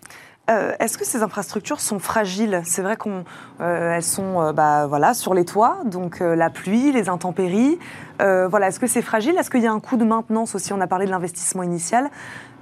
Euh, 0.48 0.72
est-ce 0.78 0.96
que 0.96 1.04
ces 1.04 1.22
infrastructures 1.22 1.80
sont 1.80 1.98
fragiles? 1.98 2.62
C'est 2.64 2.82
vrai 2.82 2.96
qu'elles 2.96 3.24
euh, 3.60 4.00
sont 4.00 4.40
euh, 4.40 4.52
bah, 4.52 4.86
voilà, 4.86 5.12
sur 5.12 5.34
les 5.34 5.44
toits, 5.44 5.78
donc 5.84 6.20
la 6.20 6.50
pluie, 6.50 6.92
les 6.92 7.08
intempéries. 7.08 7.78
voilà, 8.20 8.68
Est-ce 8.68 8.80
que 8.80 8.86
c'est 8.86 9.02
fragile? 9.02 9.36
Est-ce 9.38 9.50
qu'il 9.50 9.62
y 9.62 9.66
a 9.66 9.72
un 9.72 9.80
coût 9.80 9.96
de 9.96 10.04
maintenance 10.04 10.54
aussi? 10.54 10.72
On 10.72 10.80
a 10.80 10.86
parlé 10.86 11.06
de 11.06 11.10
l'investissement 11.10 11.62
initial. 11.62 12.10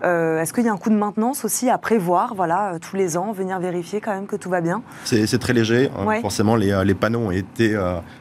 Est-ce 0.02 0.52
qu'il 0.52 0.64
y 0.64 0.68
a 0.68 0.72
un 0.72 0.76
coût 0.76 0.90
de 0.90 0.96
maintenance 0.96 1.46
aussi 1.46 1.70
à 1.70 1.78
prévoir, 1.78 2.34
voilà, 2.34 2.74
tous 2.78 2.96
les 2.96 3.16
ans, 3.16 3.32
venir 3.32 3.58
vérifier 3.58 4.02
quand 4.02 4.12
même 4.12 4.26
que 4.26 4.36
tout 4.36 4.50
va 4.50 4.60
bien 4.60 4.82
C'est 5.04 5.38
très 5.38 5.54
léger. 5.54 5.90
Hein. 5.96 6.20
Forcément, 6.20 6.56
les, 6.56 6.82
les, 6.84 6.94
panneaux 6.94 7.20
ont 7.20 7.30
été 7.30 7.74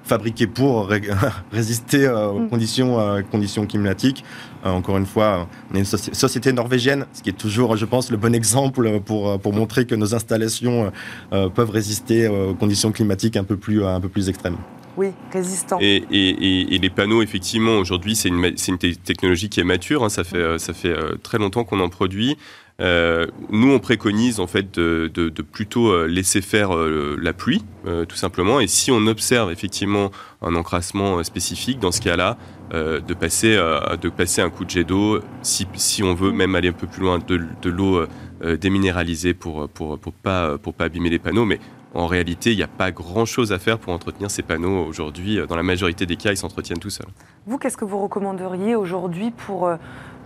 fabriqués 0.04 0.48
pour 0.48 0.90
résister 1.52 2.08
aux 2.08 2.40
mm. 2.40 2.50
conditions, 2.50 3.24
conditions 3.32 3.66
climatiques. 3.66 4.24
Encore 4.72 4.98
une 4.98 5.06
fois, 5.06 5.48
on 5.72 5.76
est 5.76 5.80
une 5.80 5.86
société 5.86 6.54
norvégienne, 6.54 7.06
ce 7.14 7.22
qui 7.22 7.30
est 7.30 7.38
toujours, 7.38 7.76
je 7.76 7.86
pense, 7.86 8.12
le 8.12 8.18
bon 8.18 8.34
exemple 8.34 9.00
pour, 9.02 9.40
pour 9.40 9.54
montrer 9.54 9.86
que 9.86 9.96
nos 9.96 10.16
installations 10.16 10.92
euh, 11.34 11.50
peuvent 11.50 11.70
résister 11.70 12.28
aux 12.28 12.54
conditions 12.54 12.92
climatiques 12.92 13.36
un 13.36 13.44
peu 13.44 13.58
plus, 13.58 13.84
un 13.84 14.00
peu 14.00 14.10
plus 14.10 14.30
extrêmes. 14.30 14.58
Oui, 14.96 15.08
résistant. 15.32 15.80
Et, 15.82 16.04
et, 16.12 16.78
les 16.78 16.90
panneaux, 16.92 17.24
effectivement, 17.24 17.78
aujourd'hui, 17.78 18.16
c'est 18.16 18.30
une, 18.30 18.54
une, 18.68 18.78
technologie 18.78 19.50
qui 19.50 19.60
est 19.60 19.64
mature. 19.64 20.04
Hein. 20.04 20.10
ça 20.10 20.24
fait, 20.24 20.38
euh, 20.38 20.58
ça 20.60 20.74
fait 20.74 20.90
euh, 20.90 21.16
très 21.22 21.40
longtemps 21.40 21.64
qu'on 21.64 21.80
en 21.80 21.90
produit. 21.90 22.38
nous, 22.80 23.72
on 23.72 23.80
préconise 23.80 24.40
en 24.40 24.46
fait 24.46 24.72
de, 24.76 25.10
de, 25.14 25.42
plutôt 25.42 26.06
laisser 26.06 26.42
faire 26.42 26.76
la 26.76 27.34
pluie, 27.34 27.64
tout 27.86 28.16
simplement. 28.16 28.60
Et 28.60 28.68
si 28.68 28.92
on 28.92 29.08
observe 29.08 29.52
effectivement 29.52 30.12
un 30.42 30.56
encrassement 30.56 31.24
spécifique, 31.24 31.80
dans 31.80 31.92
ce 31.92 32.02
cas-là, 32.02 32.38
de 32.74 33.14
passer 33.14 33.56
de 33.56 34.10
passer 34.10 34.42
un 34.42 34.50
coup 34.50 34.66
de 34.66 34.70
jet 34.70 34.84
d'eau, 34.84 35.20
si, 35.42 35.68
si, 35.76 36.04
on 36.04 36.14
veut 36.14 36.32
même 36.32 36.56
aller 36.56 36.70
un 36.70 36.74
peu 36.74 36.88
plus 36.88 37.02
loin, 37.02 37.20
de, 37.20 37.40
de 37.62 37.70
l'eau 37.70 38.08
euh, 38.44 38.58
déminéraliser 38.58 39.34
pour, 39.34 39.70
pour, 39.70 39.98
pour, 39.98 40.12
pas, 40.12 40.58
pour 40.58 40.74
pas 40.74 40.86
abîmer 40.86 41.10
les 41.10 41.20
panneaux. 41.20 41.46
Mais 41.46 41.60
en 41.94 42.08
réalité, 42.08 42.52
il 42.52 42.58
n'y 42.58 42.64
a 42.64 42.68
pas 42.68 42.92
grand-chose 42.92 43.54
à 43.54 43.60
faire 43.60 43.80
pour 43.80 43.94
entretenir 43.94 44.30
ces 44.30 44.42
panneaux 44.42 44.86
aujourd'hui. 44.86 45.40
Dans 45.48 45.56
la 45.56 45.64
majorité 45.64 46.06
des 46.06 46.18
cas, 46.18 46.32
ils 46.32 46.38
s'entretiennent 46.38 46.80
tout 46.80 46.90
seuls. 46.90 47.08
Vous, 47.46 47.58
qu'est-ce 47.58 47.78
que 47.78 47.86
vous 47.86 48.00
recommanderiez 48.00 48.76
aujourd'hui 48.76 49.32
pour 49.32 49.68
euh, 49.68 49.78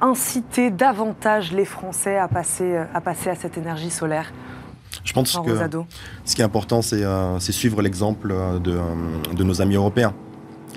inciter 0.01 0.71
davantage 0.71 1.51
les 1.51 1.65
Français 1.65 2.17
à 2.17 2.27
passer, 2.27 2.77
euh, 2.77 2.85
à 2.93 3.01
passer 3.01 3.29
à 3.29 3.35
cette 3.35 3.57
énergie 3.57 3.91
solaire 3.91 4.31
je 5.03 5.13
pense 5.13 5.37
que 5.37 5.51
ce 6.25 6.35
qui 6.35 6.41
est 6.41 6.45
important, 6.45 6.81
c'est 6.81 7.51
suivre 7.51 7.81
l'exemple 7.81 8.33
de, 8.61 8.77
de, 9.35 9.43
nos 9.43 9.61
amis 9.61 9.75
européens. 9.75 10.13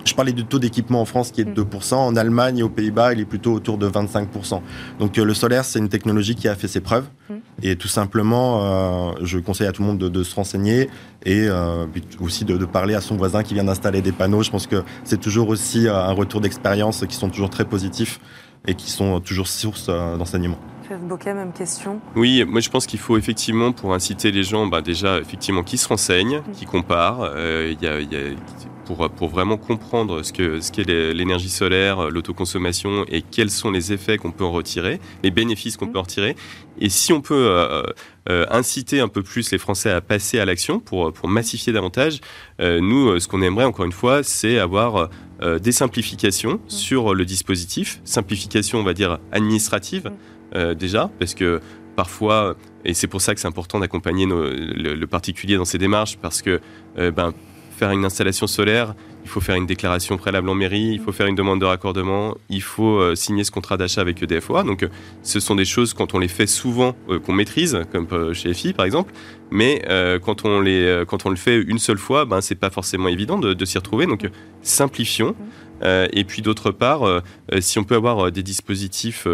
Je 0.05 0.15
parlais 0.15 0.33
du 0.33 0.45
taux 0.45 0.59
d'équipement 0.59 1.01
en 1.01 1.05
France 1.05 1.31
qui 1.31 1.41
est 1.41 1.45
de 1.45 1.63
2%. 1.63 1.95
Mm. 1.95 1.99
En 1.99 2.17
Allemagne 2.17 2.59
et 2.59 2.63
aux 2.63 2.69
Pays-Bas, 2.69 3.13
il 3.13 3.21
est 3.21 3.25
plutôt 3.25 3.53
autour 3.53 3.79
de 3.79 3.89
25%. 3.89 4.61
Donc 4.99 5.19
euh, 5.19 5.25
le 5.25 5.35
solaire, 5.35 5.65
c'est 5.65 5.79
une 5.79 5.89
technologie 5.89 6.35
qui 6.35 6.49
a 6.49 6.55
fait 6.55 6.69
ses 6.69 6.81
preuves. 6.81 7.07
Mm. 7.29 7.35
Et 7.63 7.77
tout 7.77 7.89
simplement, 7.89 8.61
euh, 8.63 9.13
je 9.23 9.39
conseille 9.39 9.67
à 9.67 9.73
tout 9.73 9.83
le 9.83 9.89
monde 9.89 9.99
de, 9.99 10.23
se 10.23 10.35
renseigner 10.35 10.89
et 11.25 11.47
euh, 11.49 11.87
aussi 12.21 12.45
de, 12.45 12.65
parler 12.65 12.95
à 12.95 13.01
son 13.01 13.17
voisin 13.17 13.43
qui 13.43 13.55
vient 13.55 13.65
d'installer 13.65 14.01
des 14.01 14.13
panneaux. 14.13 14.43
Je 14.43 14.51
pense 14.51 14.67
que 14.67 14.83
c'est 15.05 15.21
toujours 15.21 15.49
aussi 15.49 15.89
un 15.89 16.13
retour 16.13 16.41
d'expérience 16.41 17.05
qui 17.07 17.17
sont 17.17 17.29
toujours 17.29 17.51
très 17.51 17.65
positifs 17.65 18.21
et 18.67 18.75
qui 18.75 18.91
sont 18.91 19.21
toujours 19.21 19.49
source 19.49 19.87
d'enseignement. 19.87 20.59
Bocquet, 21.09 21.33
même 21.35 21.53
question. 21.53 22.01
Oui, 22.17 22.45
moi 22.45 22.61
je 22.61 22.69
pense 22.69 22.85
qu'il 22.85 22.99
faut 22.99 23.17
effectivement, 23.17 23.71
pour 23.71 23.95
inciter 23.95 24.33
les 24.33 24.43
gens, 24.43 24.67
bah, 24.67 24.81
déjà 24.81 25.21
effectivement 25.21 25.63
qui 25.63 25.79
se 25.79 25.87
renseignent, 25.87 26.39
mm. 26.39 26.53
qui 26.53 26.67
comparent. 26.67 27.31
Il 27.37 27.81
y, 27.81 27.87
a, 27.87 28.01
y 28.01 28.17
a 28.17 28.35
pour, 28.95 29.29
vraiment 29.29 29.57
comprendre 29.57 30.23
ce 30.23 30.33
qu'est 30.33 30.61
ce 30.61 31.13
l'énergie 31.13 31.49
solaire, 31.49 32.11
l'autoconsommation 32.11 33.05
et 33.09 33.23
quels 33.23 33.51
sont 33.51 33.71
les 33.71 33.93
effets 33.93 34.19
qu'on 34.19 34.31
peut 34.31 34.45
en 34.45 34.53
retirer, 34.53 35.01
les 35.23 35.31
bénéfices 35.31 35.77
qu'on 35.77 35.87
mmh. 35.87 35.93
peut 35.93 35.99
en 35.99 36.03
retirer. 36.03 36.37
Et 36.79 36.89
si 36.89 37.13
on 37.13 37.21
peut 37.21 37.35
euh, 37.35 37.83
euh, 38.29 38.47
inciter 38.51 39.01
un 39.01 39.09
peu 39.09 39.23
plus 39.23 39.51
les 39.51 39.59
Français 39.59 39.91
à 39.91 40.01
passer 40.01 40.39
à 40.39 40.45
l'action 40.45 40.81
pour, 40.81 41.13
pour 41.13 41.29
massifier 41.29 41.73
davantage, 41.73 42.21
euh, 42.61 42.81
nous, 42.81 43.19
ce 43.21 43.29
qu'on 43.29 43.43
aimerait 43.43 43.65
encore 43.65 43.85
une 43.85 43.93
fois, 43.93 44.23
c'est 44.23 44.59
avoir 44.59 45.09
des 45.63 45.73
simplifications 45.73 46.57
mmh. 46.57 46.69
sur 46.69 47.15
le 47.15 47.25
dispositif, 47.25 48.03
simplification, 48.05 48.79
on 48.79 48.85
va 48.85 48.93
dire, 48.93 49.19
administrative 49.33 50.11
mmh. 50.55 50.75
déjà, 50.75 51.11
parce 51.19 51.35
que 51.35 51.63
parfois, 51.97 52.57
et 52.85 52.93
c'est 52.93 53.07
pour 53.07 53.23
ça 53.23 53.35
que 53.35 53.41
c'est 53.41 53.49
important 53.49 53.79
d'accompagner 53.79 54.27
le, 54.27 54.55
le, 54.55 55.07
particulier 55.07 55.57
dans 55.57 55.65
ces 55.65 55.79
démarches, 55.79 56.19
parce 56.19 56.43
que 56.43 56.61
ben, 56.95 57.33
faire 57.81 57.93
une 57.93 58.05
installation 58.05 58.47
solaire, 58.47 58.95
il 59.25 59.31
faut 59.31 59.41
faire 59.41 59.57
une 59.57 59.65
déclaration 59.65 60.19
préalable 60.19 60.51
en 60.51 60.55
mairie, 60.55 60.91
il 60.93 61.01
faut 61.01 61.13
faire 61.13 61.27
une 61.27 61.35
demande 61.35 61.61
de 61.63 61.65
raccordement, 61.65 62.37
il 62.51 62.61
faut 62.61 62.99
euh, 62.99 63.15
signer 63.15 63.43
ce 63.43 63.51
contrat 63.51 63.79
d'achat 63.79 64.03
avec 64.03 64.23
EDFOA. 64.23 64.65
Donc, 64.65 64.83
euh, 64.83 64.89
ce 65.23 65.41
sont 65.41 65.55
des 65.55 65.65
choses, 65.65 65.95
quand 65.95 66.13
on 66.13 66.19
les 66.19 66.29
fait 66.29 66.47
souvent, 66.47 66.95
euh, 67.09 67.19
qu'on 67.19 67.33
maîtrise, 67.33 67.81
comme 67.91 68.35
chez 68.35 68.53
FI 68.53 68.75
par 68.75 68.85
exemple. 68.85 69.15
Mais 69.51 69.83
quand, 70.23 70.45
on 70.45 70.61
les, 70.61 71.03
quand 71.09 71.27
on 71.27 71.31
le 71.31 71.37
fait 71.37 71.57
une 71.57 71.81
seule 71.81 71.99
fois, 71.99 72.25
ben, 72.25 72.41
c'est 72.41 72.55
pas 72.55 72.71
forcément 72.71 73.09
évident 73.09 73.37
de, 73.37 73.53
de 73.53 73.65
s'y 73.65 73.79
retrouver. 73.79 74.07
Donc, 74.07 74.29
simplifions. 74.63 75.35
Euh, 75.83 76.07
et 76.13 76.25
puis 76.25 76.43
d'autre 76.43 76.71
part, 76.71 77.07
euh, 77.07 77.21
euh, 77.53 77.61
si 77.61 77.79
on 77.79 77.85
peut 77.85 77.95
avoir 77.95 78.31
des 78.31 78.43
dispositifs 78.43 79.27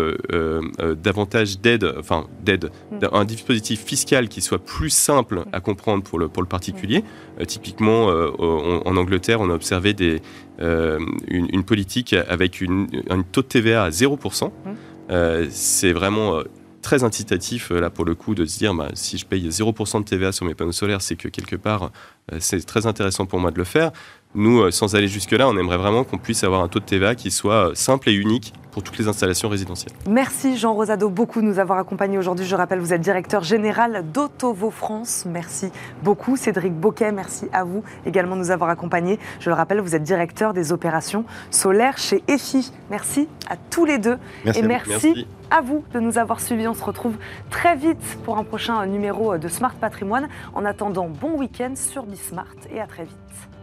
davantage 1.03 1.61
d'aide, 1.61 1.93
enfin 1.99 2.27
d'aide, 2.43 2.71
mm. 2.93 3.07
un 3.13 3.25
dispositif 3.25 3.85
fiscal 3.85 4.29
qui 4.29 4.41
soit 4.41 4.59
plus 4.59 4.91
simple 4.91 5.45
à 5.53 5.61
comprendre 5.61 6.03
pour 6.03 6.19
le, 6.19 6.29
pour 6.29 6.43
le 6.43 6.49
particulier. 6.49 7.05
typiquement, 7.47 8.07
en 8.07 8.97
Angleterre, 8.97 9.41
on 9.41 9.51
a 9.51 9.55
observé 9.55 9.93
des, 9.93 10.21
une, 10.59 11.65
politique 11.65 12.13
avec 12.13 12.61
une, 12.61 12.89
un 13.11 13.23
taux 13.23 13.43
de 13.43 13.47
TVA 13.47 13.85
à 13.85 13.91
0%. 13.91 14.51
Mm. 14.51 15.49
C'est 15.51 15.93
vraiment 15.93 16.43
très 16.83 17.03
incitatif 17.03 17.71
là 17.71 17.91
pour 17.91 18.05
le 18.05 18.15
coup 18.15 18.37
de 18.37 18.45
se 18.45 18.59
dire 18.59 18.73
bah, 18.73 18.91
si 18.95 19.19
je 19.19 19.27
paye 19.27 19.49
0% 19.49 19.99
de 20.01 20.05
TVA 20.05 20.31
sur 20.31 20.47
mes 20.47 20.55
panneaux 20.55 20.73
solaires, 20.73 21.03
c'est 21.03 21.17
que 21.17 21.29
quelque 21.29 21.57
part 21.57 21.91
c'est 22.39 22.65
très 22.65 22.87
intéressant 22.87 23.27
pour 23.27 23.41
moi 23.41 23.51
de 23.51 23.59
le 23.59 23.65
faire. 23.65 23.93
Nous, 24.37 24.61
euh, 24.61 24.71
sans 24.71 24.95
aller 24.95 25.09
jusque-là, 25.09 25.49
on 25.49 25.57
aimerait 25.57 25.79
vraiment 25.79 26.05
qu'on 26.05 26.19
puisse 26.19 26.45
avoir 26.45 26.61
un 26.61 26.69
taux 26.69 26.79
de 26.79 26.85
TVA 26.85 27.15
qui 27.15 27.31
soit 27.31 27.71
euh, 27.71 27.75
simple 27.75 28.11
et 28.11 28.13
unique 28.13 28.53
pour 28.71 28.83
toutes 28.83 28.99
les 28.99 29.09
installations 29.09 29.49
résidentielles. 29.49 29.95
Merci 30.07 30.59
Jean 30.59 30.75
Rosado 30.75 31.09
beaucoup 31.09 31.41
de 31.41 31.47
nous 31.47 31.59
avoir 31.59 31.79
accompagnés 31.79 32.19
aujourd'hui. 32.19 32.45
Je 32.45 32.55
rappelle, 32.55 32.79
vous 32.79 32.93
êtes 32.93 33.01
directeur 33.01 33.43
général 33.43 34.05
d'Autovo 34.13 34.71
France. 34.71 35.25
Merci 35.27 35.71
beaucoup. 36.03 36.37
Cédric 36.37 36.75
Boquet, 36.75 37.13
merci 37.13 37.49
à 37.55 37.65
vous 37.65 37.83
également 38.05 38.37
de 38.37 38.43
nous 38.43 38.51
avoir 38.51 38.69
accompagnés. 38.69 39.19
Je 39.41 39.49
le 39.49 39.57
rappelle, 39.57 39.81
vous 39.81 39.95
êtes 39.95 40.03
directeur 40.03 40.53
des 40.53 40.71
opérations 40.71 41.25
solaires 41.51 41.97
chez 41.97 42.23
EFI. 42.29 42.71
Merci 42.91 43.29
à 43.49 43.57
tous 43.57 43.87
les 43.87 43.97
deux. 43.97 44.19
Merci 44.45 44.61
et 44.61 44.63
merci, 44.63 45.27
à 45.51 45.63
vous 45.63 45.83
de 45.95 45.99
nous 45.99 46.19
avoir 46.19 46.41
suivis. 46.41 46.69
On 46.69 46.75
se 46.75 46.85
retrouve 46.85 47.17
très 47.49 47.75
vite 47.75 48.19
pour 48.27 48.37
un 48.37 48.45
prochain 48.45 48.85
numéro 48.85 49.39
de 49.39 49.49
Smart 49.49 49.75
Patrimoine. 49.75 50.29
En 50.53 50.67
attendant, 50.67 51.09
bon 51.09 51.39
week-end 51.39 51.73
sur 51.75 52.03
Bismart 52.03 52.55
et 52.71 52.83
à 52.83 52.87
très 52.87 53.05
vite. 53.05 53.56